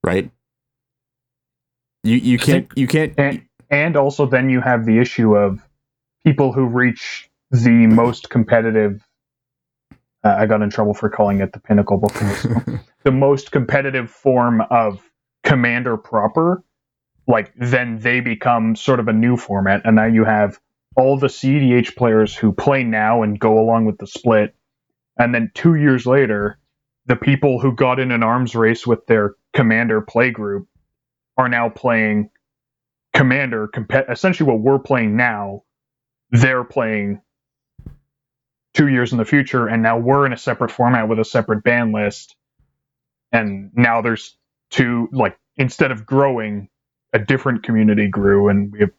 [0.03, 0.31] right?
[2.03, 5.61] You you can't you can't And and also then you have the issue of
[6.25, 9.03] people who reach the most competitive
[10.25, 12.83] uh, I got in trouble for calling it the pinnacle before.
[13.05, 15.11] the most competitive form of
[15.43, 16.65] commander proper,
[17.27, 20.59] like then they become sort of a new format, and now you have
[20.97, 24.55] all the CDH players who play now and go along with the split,
[25.19, 26.59] and then two years later,
[27.07, 30.69] the people who got in an arms race with their commander play group
[31.37, 32.31] are now playing
[33.15, 35.63] commander, comp- essentially what we're playing now.
[36.31, 37.21] They're playing
[38.75, 41.63] two years in the future, and now we're in a separate format with a separate
[41.63, 42.37] ban list.
[43.33, 44.37] And now there's
[44.71, 46.69] two, like, instead of growing,
[47.15, 48.91] a different community grew, and we have,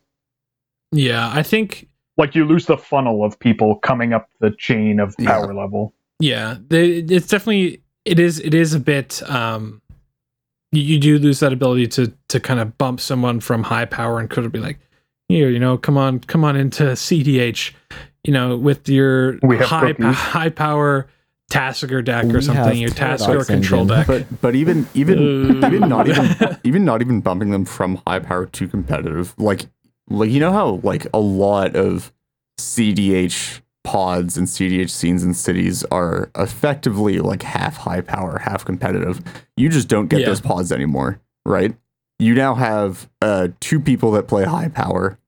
[0.91, 1.88] Yeah, I think
[2.18, 5.32] like, you lose the funnel of people coming up the chain of Yeah.
[5.34, 5.93] power level.
[6.20, 9.82] yeah, they, it's definitely it is it is a bit um
[10.72, 14.20] you, you do lose that ability to to kind of bump someone from high power
[14.20, 14.80] and could be like,
[15.28, 17.74] here, you know, come on, come on into CDH,
[18.24, 20.16] you know, with your high cookies.
[20.16, 21.07] high power
[21.50, 23.98] Tasker deck We or something, your Tasker control Engine.
[23.98, 24.08] deck.
[24.08, 28.46] But but even even even not even even not even bumping them from high power
[28.48, 29.68] to competitive, like
[30.10, 32.12] like you know how like a lot of
[32.60, 39.22] CDH pods and CDH scenes in cities are effectively like half high power, half competitive.
[39.56, 40.26] You just don't get Yeah.
[40.28, 41.76] those pods anymore, right?
[42.18, 45.20] You now have uh, two people that play high power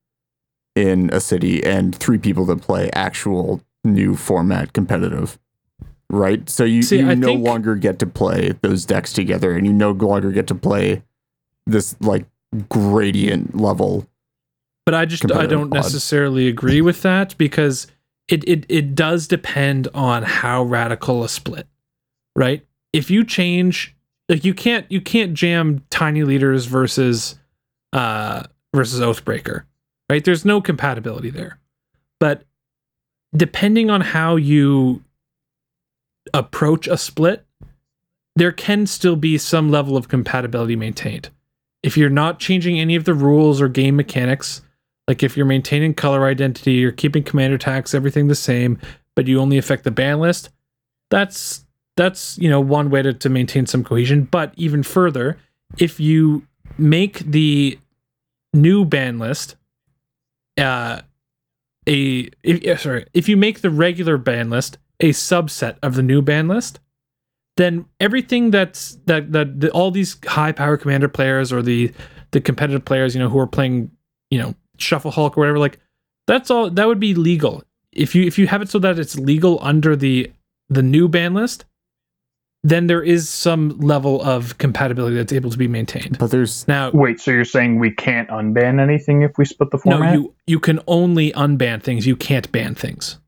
[0.74, 5.38] in a city and three people that play actual new format competitive.
[6.10, 6.48] Right?
[6.48, 9.66] So you, See, you I no think- longer get to play those decks together and
[9.66, 11.02] you no longer get to play
[11.66, 12.24] this like
[12.70, 14.06] gradient level.
[14.86, 15.74] but I just I don't pod.
[15.82, 17.86] necessarily agree with that because
[18.28, 21.66] it, it it does depend on how radical a split,
[22.34, 22.64] right?
[22.94, 23.94] If you change
[24.30, 27.38] like you can't you can't jam tiny leaders versus
[27.92, 28.44] uh
[28.74, 29.64] versus Oathbreaker,
[30.08, 30.24] right?
[30.24, 31.58] There's no compatibility there.
[32.18, 32.44] But
[33.36, 35.02] depending on how you
[36.34, 37.46] approach a split,
[38.36, 41.30] there can still be some level of compatibility maintained.
[41.82, 44.62] If you're not changing any of the rules or game mechanics,
[45.06, 48.78] like if you're maintaining color identity, you're keeping commander tax, everything the same,
[49.14, 50.50] but you only affect the ban list,
[51.10, 51.64] that's
[51.96, 54.24] that's you know one way to, to maintain some cohesion.
[54.24, 55.38] But even further,
[55.78, 57.78] if you make the
[58.54, 59.56] new ban list
[60.56, 61.00] uh
[61.88, 66.22] a if, sorry, if you make the regular ban list a subset of the new
[66.22, 66.80] ban list,
[67.56, 71.92] then everything that's that that the, all these high power commander players or the
[72.30, 73.90] the competitive players, you know, who are playing,
[74.30, 75.78] you know, shuffle hulk or whatever, like
[76.26, 77.62] that's all that would be legal.
[77.92, 80.30] If you if you have it so that it's legal under the
[80.68, 81.64] the new ban list,
[82.62, 86.18] then there is some level of compatibility that's able to be maintained.
[86.18, 89.78] But there's Now, Wait, so you're saying we can't unban anything if we split the
[89.78, 90.14] format?
[90.14, 92.06] no, you you can only unban things.
[92.06, 93.18] You can't ban things.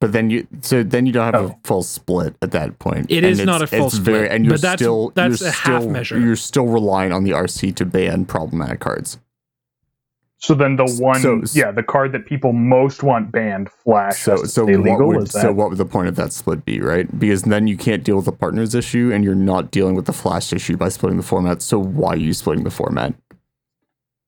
[0.00, 1.58] But then you so then you don't have a Oh.
[1.62, 3.10] full split at that point.
[3.10, 5.40] It And is not a full it's very, split, and you're but that's- still that's
[5.40, 6.18] you're a half still, measure.
[6.18, 9.18] You're still relying on the RC to ban problematic cards.
[10.38, 14.36] So then the one, So- yeah, the card that people most want banned, Flash, So
[14.36, 17.06] so stay what would so what would the point of that split be, right?
[17.20, 20.14] Because then you can't deal with the partners issue, and you're not dealing with the
[20.14, 21.60] flash issue by splitting the format.
[21.60, 23.12] So why are you splitting the format?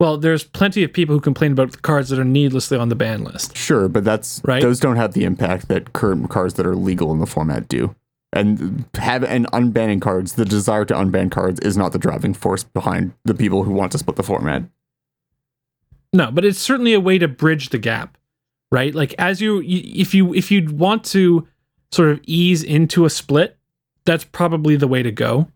[0.02, 2.96] Well, there's plenty of people who complain about the cards that are needlessly on the
[2.96, 3.56] ban list.
[3.56, 4.60] Sure, but that's Right.
[4.60, 7.94] those don't have the impact that current cards that are legal in the format do.
[8.32, 12.64] And have and unbanning cards, the desire to unban cards is not the driving force
[12.64, 14.64] behind the people who want to split the format.
[16.12, 18.18] No, but it's certainly a way to bridge the gap,
[18.72, 18.92] right?
[18.92, 21.46] Like as you, if you if you'd want to
[21.92, 23.56] sort of ease into a split,
[24.04, 25.46] that's probably the way to go,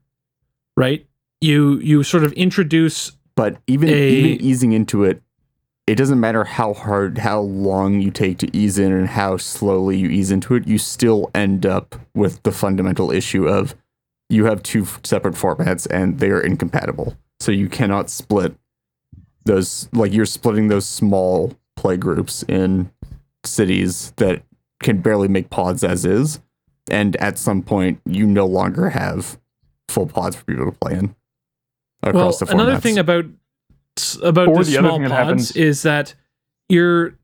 [0.76, 1.05] right?
[1.40, 5.22] You you sort of introduce But even A- even easing into it,
[5.87, 9.99] it doesn't matter how hard, how long you take to ease in, and how slowly
[9.99, 10.66] you ease into it.
[10.66, 13.74] You still end up with the fundamental issue of
[14.28, 17.16] you have two separate formats and they are incompatible.
[17.39, 18.57] So you cannot split
[19.45, 19.89] those.
[19.93, 22.91] Like you're splitting those small play groups in
[23.45, 24.43] cities that
[24.82, 26.41] can barely make pods as is,
[26.91, 29.39] and at some point you no longer have
[29.89, 31.16] full pods for people to play in.
[32.12, 33.24] Well, Across the another thing about
[34.22, 36.14] about Or the, the other small thing that pods happens- is that
[36.68, 37.14] you're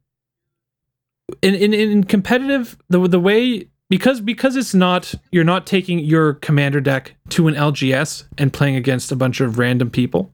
[1.42, 6.34] in, in in competitive the the way because because it's not you're not taking your
[6.34, 10.32] commander deck to an LGS and playing against a bunch of random people,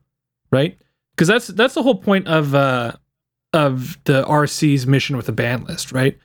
[0.53, 0.79] right?
[1.15, 2.93] Because that's that's the whole point of uh
[3.53, 6.19] of the RC's mission with a ban list, right?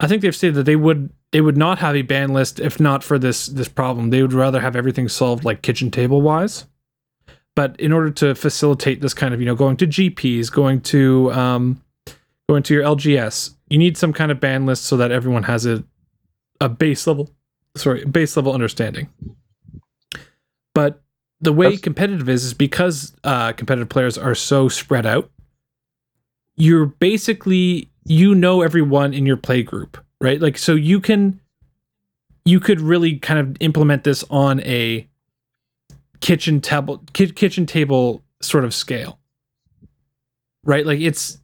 [0.00, 2.80] I think they've stated that they would they would not have a ban list if
[2.80, 4.10] not for this this problem.
[4.10, 6.66] They would rather have everything solved like kitchen table wise.
[7.54, 11.30] But in order to facilitate this kind of you know going to GPs, going to
[11.32, 11.82] um,
[12.48, 15.66] going to your LGS, you need some kind of ban list so that everyone has
[15.66, 15.84] a
[16.60, 17.30] a base level
[17.76, 19.08] sorry base level understanding.
[20.74, 21.02] But
[21.40, 25.30] the way That's- competitive is is because uh, competitive players are so spread out.
[26.56, 30.40] You're basically you know everyone in your play group, right?
[30.40, 31.40] Like so you can
[32.44, 35.08] you could really kind of implement this on a
[36.22, 39.18] kitchen table ki- kitchen table sort of scale.
[40.64, 40.86] Right?
[40.86, 41.38] Like it's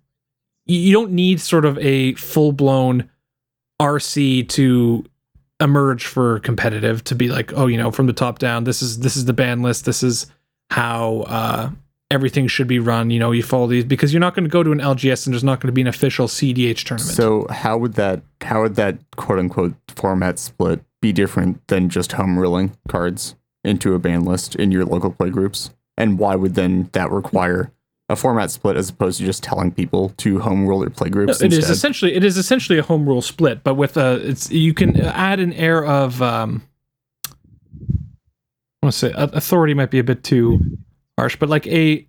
[0.66, 3.08] you- you don't need sort of a full-blown
[3.82, 5.04] RC to
[5.60, 9.00] emerge for competitive to be like, oh, you know, from the top down, this is
[9.00, 10.26] this is the ban list, this is
[10.70, 11.70] how uh
[12.10, 13.10] everything should be run.
[13.10, 15.34] You know, you follow these because you're not going to go to an LGS and
[15.34, 17.14] there's not going to be an official CDH tournament.
[17.16, 22.12] So how would that how would that quote unquote format split be different than just
[22.12, 23.34] home ruling cards?
[23.64, 25.70] Into a ban list in your local playgroups?
[25.96, 27.72] And why would then that require
[28.08, 31.42] a format split as opposed to just telling people to home rule their play groups
[31.42, 34.72] it is essentially it is essentially a home rule split, but with a it's you
[34.72, 36.62] can add an air of um,
[37.30, 40.58] I want to say authority might be a bit too
[41.18, 42.06] harsh, but like a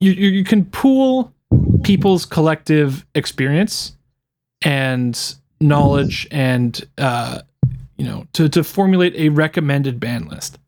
[0.00, 1.34] you you, you can pool
[1.82, 3.94] people's collective experience
[4.62, 7.42] and knowledge and uh,
[7.98, 10.58] you know to to formulate a recommended ban list.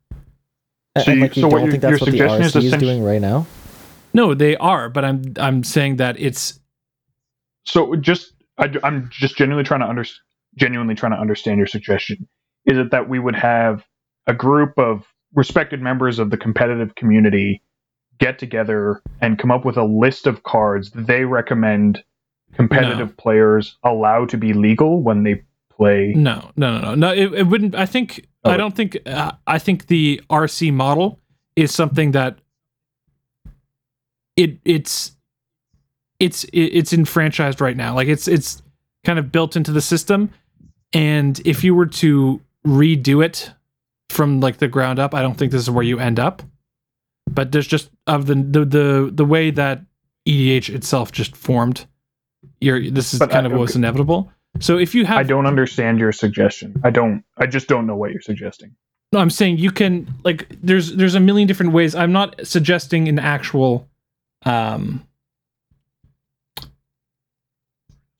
[0.95, 2.57] And, So and, like you so what don't your- think that's what the suggestion is
[2.57, 3.47] is essentially- doing right now?
[4.13, 6.59] No, they are, but I'm I'm saying that it's
[7.65, 10.05] So just I, I'm just genuinely trying to under,
[10.57, 12.29] genuinely trying to understand your suggestion.
[12.67, 13.85] Is it that we would have
[14.27, 17.63] a group of respected members of the competitive community
[18.19, 22.03] get together and come up with a list of cards they recommend
[22.53, 25.43] competitive players allow to be legal when they
[25.81, 26.13] play?
[26.15, 27.13] No, no, no, no, no.
[27.13, 27.75] It, it wouldn't.
[27.75, 28.27] I think.
[28.45, 28.99] Oh, I don't think.
[29.07, 31.19] Uh, I think the RC model
[31.57, 32.39] is something that
[34.37, 35.13] it it's
[36.19, 37.95] it's it's enfranchised right now.
[37.95, 38.63] Like it's it's
[39.05, 40.31] kind of built into the system,
[40.93, 43.51] and if you were to redo it
[44.11, 46.43] from like the ground up, I don't think this is where you end up.
[47.31, 49.83] But there's just of the the the, the way that
[50.29, 51.87] EDH itself just formed.
[52.61, 53.79] You're this is But kind I- of what was okay.
[53.81, 54.33] inevitable.
[54.59, 56.81] So if you have I don't understand your suggestion.
[56.85, 57.25] I don't.
[57.39, 58.75] I just don't know what you're suggesting.
[59.13, 61.95] No, I'm saying you can like there's there's a million different ways.
[61.95, 63.89] I'm not suggesting an actual
[64.45, 65.07] um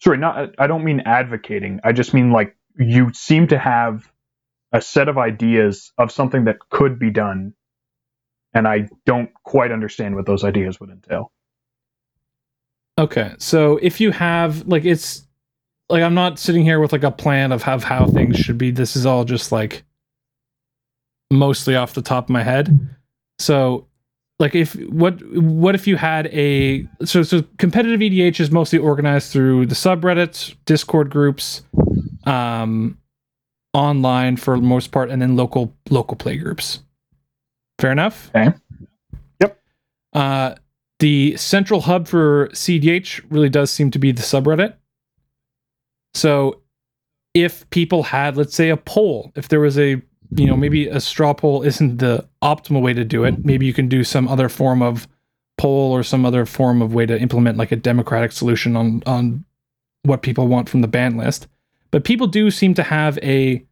[0.01, 0.55] Sorry, not.
[0.59, 1.81] I don't mean advocating.
[1.85, 4.11] I just mean like you seem to have
[4.73, 7.53] a set of ideas of something that could be done,
[8.55, 11.33] and I don't quite understand what those ideas would entail.
[12.97, 13.35] okay.
[13.39, 15.27] So if you have like it's
[15.91, 18.71] like I'm not sitting here with like a plan of how how things should be.
[18.71, 19.83] This is all just like
[21.31, 22.79] mostly off the top of my head.
[23.39, 23.87] So
[24.39, 29.33] like if what what if you had a so so competitive EDH is mostly organized
[29.33, 31.63] through the subreddits, Discord groups,
[32.25, 32.97] um
[33.73, 36.81] online for the most part and then local local play groups.
[37.79, 38.31] Fair enough?
[38.35, 38.57] Okay.
[39.41, 39.61] Yep.
[40.13, 40.55] Uh
[41.01, 44.75] the central hub for CDH really does seem to be the subreddit.
[46.15, 46.61] So
[47.35, 50.03] if people had let's say a poll, if there was a
[50.37, 53.73] you know maybe a straw poll isn't the optimal way to do it maybe you
[53.73, 55.09] can do some other form of
[55.61, 59.45] poll or some other form of way to implement like a democratic solution on on
[60.05, 61.47] what people want from the ban list.
[61.91, 63.63] But people do seem to have a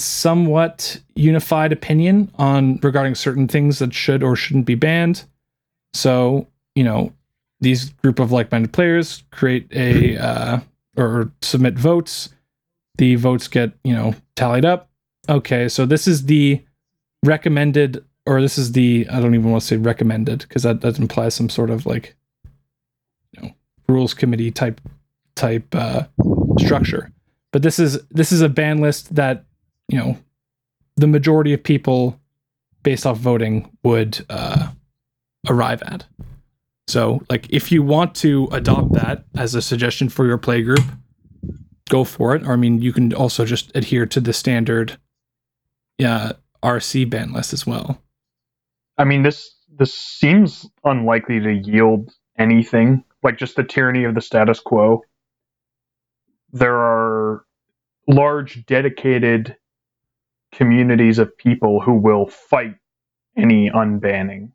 [0.00, 5.24] somewhat unified opinion on regarding certain things that should or shouldn't be banned.
[5.94, 7.12] So you know
[7.60, 10.60] these group of like-minded players create a uh,
[10.96, 12.30] or submit votes
[12.98, 14.90] the votes get you know tallied up.
[15.28, 16.62] Okay so this is the
[17.24, 20.98] recommended or this is the i don't even want to say recommended because that, that
[20.98, 22.14] implies some sort of like
[23.32, 23.50] you know
[23.88, 24.80] rules committee type
[25.34, 26.04] type uh
[26.58, 27.10] structure.
[27.52, 29.44] But this is this is a ban list that
[29.88, 30.18] you know
[30.96, 32.20] the majority of people
[32.82, 34.68] based off voting would uh
[35.48, 36.04] arrive at
[36.90, 40.84] so like if you want to adopt that as a suggestion for your play group
[41.88, 44.98] go for it or i mean you can also just adhere to the standard
[45.98, 46.32] yeah
[46.62, 48.02] RC ban list as well.
[48.98, 53.04] I mean, this this seems unlikely to yield anything.
[53.22, 55.02] Like just the tyranny of the status quo.
[56.52, 57.44] There are
[58.06, 59.56] large, dedicated
[60.52, 62.74] communities of people who will fight
[63.36, 64.50] any unbanning,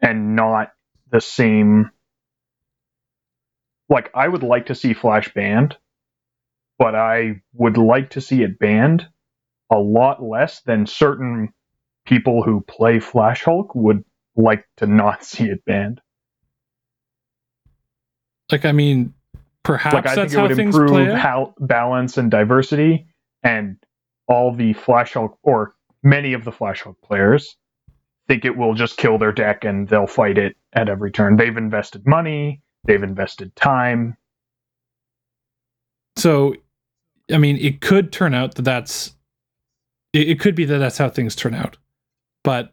[0.00, 0.72] and not
[1.10, 1.90] the same.
[3.88, 5.76] Like I would like to see Flash banned,
[6.78, 9.06] but I would like to see it banned
[9.70, 11.52] a lot less than certain
[12.06, 14.04] people who play Flash Hulk would
[14.36, 16.00] like to not see it banned.
[18.50, 19.14] Like I mean,
[19.62, 23.06] perhaps like I that's think it how would things improve how balance and diversity,
[23.42, 23.76] and
[24.28, 27.56] all the Flash Hulk or many of the Flash Hulk players
[28.28, 31.36] think it will just kill their deck and they'll fight it at every turn.
[31.36, 34.16] They've invested money, they've invested time.
[36.16, 36.54] So,
[37.30, 39.14] I mean, it could turn out that that's
[40.12, 41.76] it, it could be that that's how things turn out,
[42.42, 42.72] but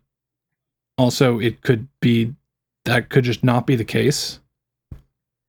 [0.98, 2.34] also it could be
[2.86, 4.40] that could just not be the case,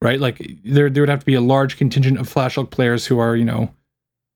[0.00, 0.18] right?
[0.20, 3.18] Like there there would have to be a large contingent of Flash Hulk players who
[3.18, 3.72] are you know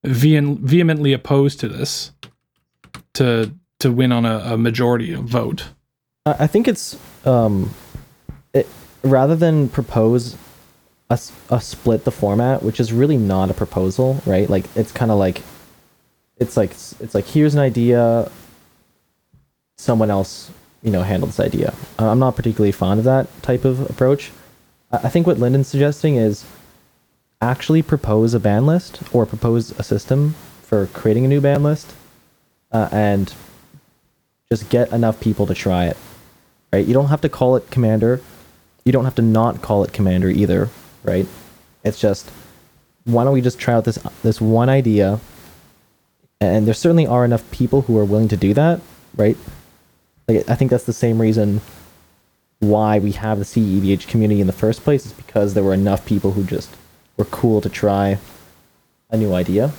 [0.03, 2.11] vehemently opposed to this
[3.13, 5.69] to to win on a, a majority vote.
[6.25, 7.73] I think it's um,
[8.53, 8.67] it,
[9.03, 10.35] rather than propose
[11.09, 11.19] a,
[11.49, 14.49] a split the format, which is really not a proposal, right?
[14.49, 15.41] Like it's kind of like
[16.37, 18.29] it's like it's like here's an idea.
[19.77, 20.51] Someone else,
[20.81, 21.73] you know, handle this idea.
[21.99, 24.31] I'm not particularly fond of that type of approach.
[24.91, 26.45] I I think what Lyndon's suggesting is
[27.41, 31.93] actually propose a ban list or propose a system for creating a new ban list,
[32.71, 33.33] uh, and
[34.51, 35.97] just get enough people to try it.
[36.71, 36.85] Right?
[36.85, 38.21] You don't have to call it commander.
[38.85, 40.69] You don't have to not call it commander either.
[41.03, 41.27] Right?
[41.83, 42.29] It's just
[43.05, 45.19] why don't we just try out this this one idea?
[46.39, 48.79] And there certainly are enough people who are willing to do that,
[49.15, 49.37] right?
[50.27, 51.61] Like I think that's the same reason
[52.59, 56.05] why we have the CEDH community in the first place is because there were enough
[56.05, 56.75] people who just
[57.15, 58.19] were cool to try
[59.09, 59.71] a new idea.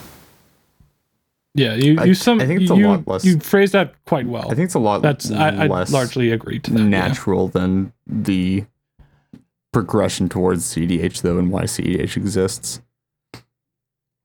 [1.58, 4.26] Yeah, you I- you some I think it's a lot less- you phrased that quite
[4.26, 4.46] well.
[4.50, 6.78] I think it's a lot that's I, I less largely agree to that.
[6.78, 6.84] yeah.
[6.88, 8.64] natural than the
[9.72, 12.80] progression towards CDH though and why CDH exists.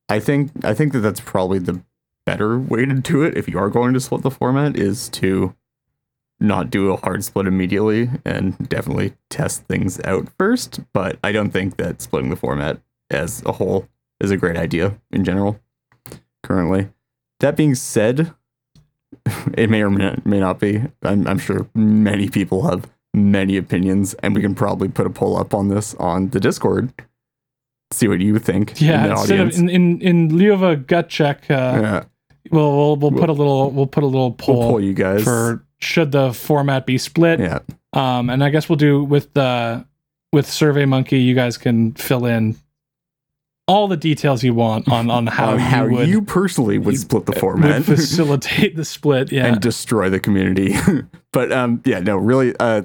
[0.10, 1.82] I think I think that that's probably the
[2.26, 5.54] better way to do it if you are going to split the format is to
[6.40, 11.52] not do a hard split immediately and definitely test things out first, but I don't
[11.52, 13.88] think that splitting the format as a whole
[14.20, 15.60] is a great idea in general
[16.44, 16.90] currently.
[17.44, 18.34] That being said,
[19.58, 20.82] it may or may not be.
[21.02, 25.38] I'm, I'm sure many people have many opinions, and we can probably put a poll
[25.38, 26.94] up on this on the Discord.
[27.92, 28.80] See what you think.
[28.82, 32.04] in Yeah, the instead of in, in in lieu of a gut check, uh, yeah,
[32.50, 34.60] we'll, we'll we'll put a little we'll put a little poll.
[34.60, 35.22] we'll poll you guys.
[35.22, 37.42] for should the format be split.
[37.42, 37.60] yeah,
[37.92, 39.86] Um, and I guess we'll do with the
[40.32, 41.20] with Survey Monkey.
[41.20, 42.56] You guys can fill in
[43.74, 46.98] all the details you want on on how, on how you would you personally would
[46.98, 49.32] split the format facilitate the split.
[49.32, 50.76] Yeah, and destroy the community.
[51.32, 52.84] but um, yeah, no, really, uh,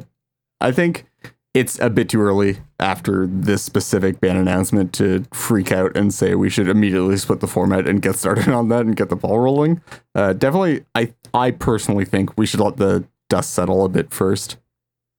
[0.61, 1.05] I think
[1.53, 6.35] it's a bit too early after this specific ban announcement to freak out and say
[6.35, 9.39] we should immediately split the format and get started on that and get the ball
[9.39, 9.83] rolling.
[10.15, 14.57] Uh, definitely, I I personally think we should let the dust settle a bit first.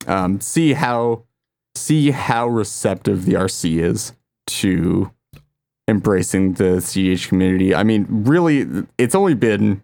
[0.07, 1.26] Um, see how
[1.76, 4.13] see how receptive the RC is
[4.47, 5.11] to
[5.90, 7.74] embracing the CDH community.
[7.74, 9.82] I mean, really, it's only been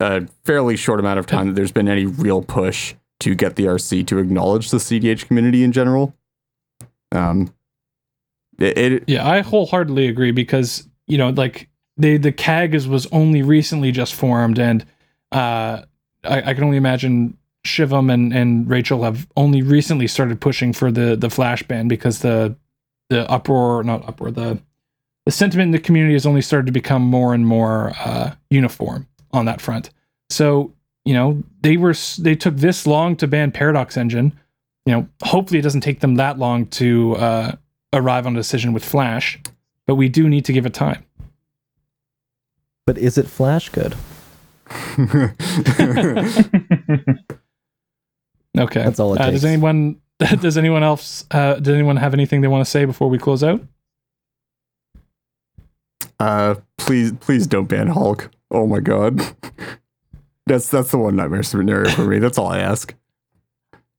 [0.00, 3.64] a fairly short amount of time that there's been any real push to get the
[3.64, 6.14] RC to acknowledge the CDH community in general.
[7.12, 7.54] Um,
[8.58, 13.06] it, it Yeah, I wholeheartedly agree because you know, like they the CAG is was
[13.12, 14.84] only recently just formed, and
[15.32, 15.82] uh,
[16.24, 20.90] I, I can only imagine Shivam and, and Rachel have only recently started pushing for
[20.90, 22.56] the the flash ban because the
[23.08, 24.60] the uproar, not uproar, the
[25.28, 29.06] the sentiment in the community has only started to become more and more uh, uniform
[29.30, 29.90] on that front.
[30.30, 30.72] So
[31.04, 34.32] you know they were they took this long to ban Paradox Engine.
[34.86, 37.52] You know, hopefully it doesn't take them that long to uh,
[37.92, 39.38] arrive on a decision with Flash,
[39.86, 41.04] but we do need to give it time.
[42.86, 43.96] But is it Flash good?
[48.58, 49.30] Okay, That's all uh.
[49.30, 50.00] Does anyone
[50.40, 53.44] does anyone else uh, does anyone have anything they want to say before we close
[53.44, 53.60] out?
[56.20, 58.30] Uh, please, please don't ban Hulk.
[58.50, 59.20] Oh my god,
[60.46, 62.18] that's that's the one nightmare scenario for me.
[62.18, 62.94] That's all I ask.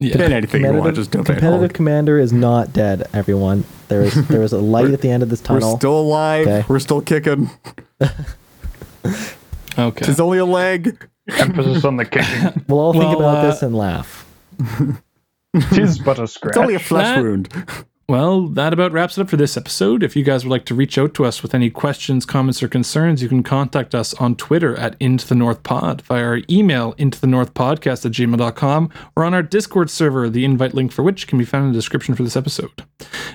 [0.01, 1.73] Yeah, Ban anything you want, Competitive, just don't ban competitive Hulk.
[1.73, 3.05] commander is not dead.
[3.13, 5.71] Everyone, there is there is a light at the end of this tunnel.
[5.73, 6.47] We're still alive.
[6.47, 6.65] Okay.
[6.69, 7.49] We're still kicking.
[9.77, 10.05] okay.
[10.09, 11.05] It's only a leg.
[11.37, 12.63] Emphasis on the kicking.
[12.67, 14.25] we'll all think Well, about uh, this and laugh.
[15.73, 16.51] Tis but a scratch.
[16.51, 17.53] It's only a flesh That- wound.
[18.09, 20.01] Well, that about wraps it up for this episode.
[20.01, 22.67] If you guys would like to reach out to us with any questions, comments, or
[22.67, 26.95] concerns, you can contact us on Twitter at Into the North Pod, via our email,
[26.97, 31.03] into the North Podcast at gmail.com, or on our Discord server, the invite link for
[31.03, 32.83] which can be found in the description for this episode.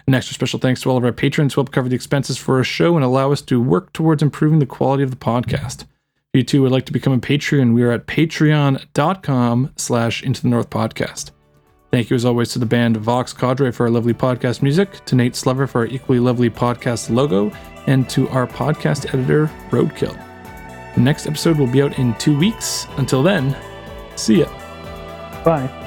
[0.08, 2.56] An extra special thanks to all of our patrons who help cover the expenses for
[2.56, 5.82] our show and allow us to work towards improving the quality of the podcast.
[5.82, 10.42] If you too would like to become a Patreon, we are at patreon.com slash into
[10.42, 11.30] the North Podcast.
[11.94, 15.14] Thank you as always to the band Vox Cadre for our lovely podcast music, to
[15.14, 17.52] Nate Slover for our equally lovely podcast logo,
[17.86, 20.12] and to our podcast editor, Roadkill.
[20.96, 22.88] The next episode will be out in two weeks.
[22.96, 23.56] Until then,
[24.16, 24.46] see ya.
[25.44, 25.83] Bye.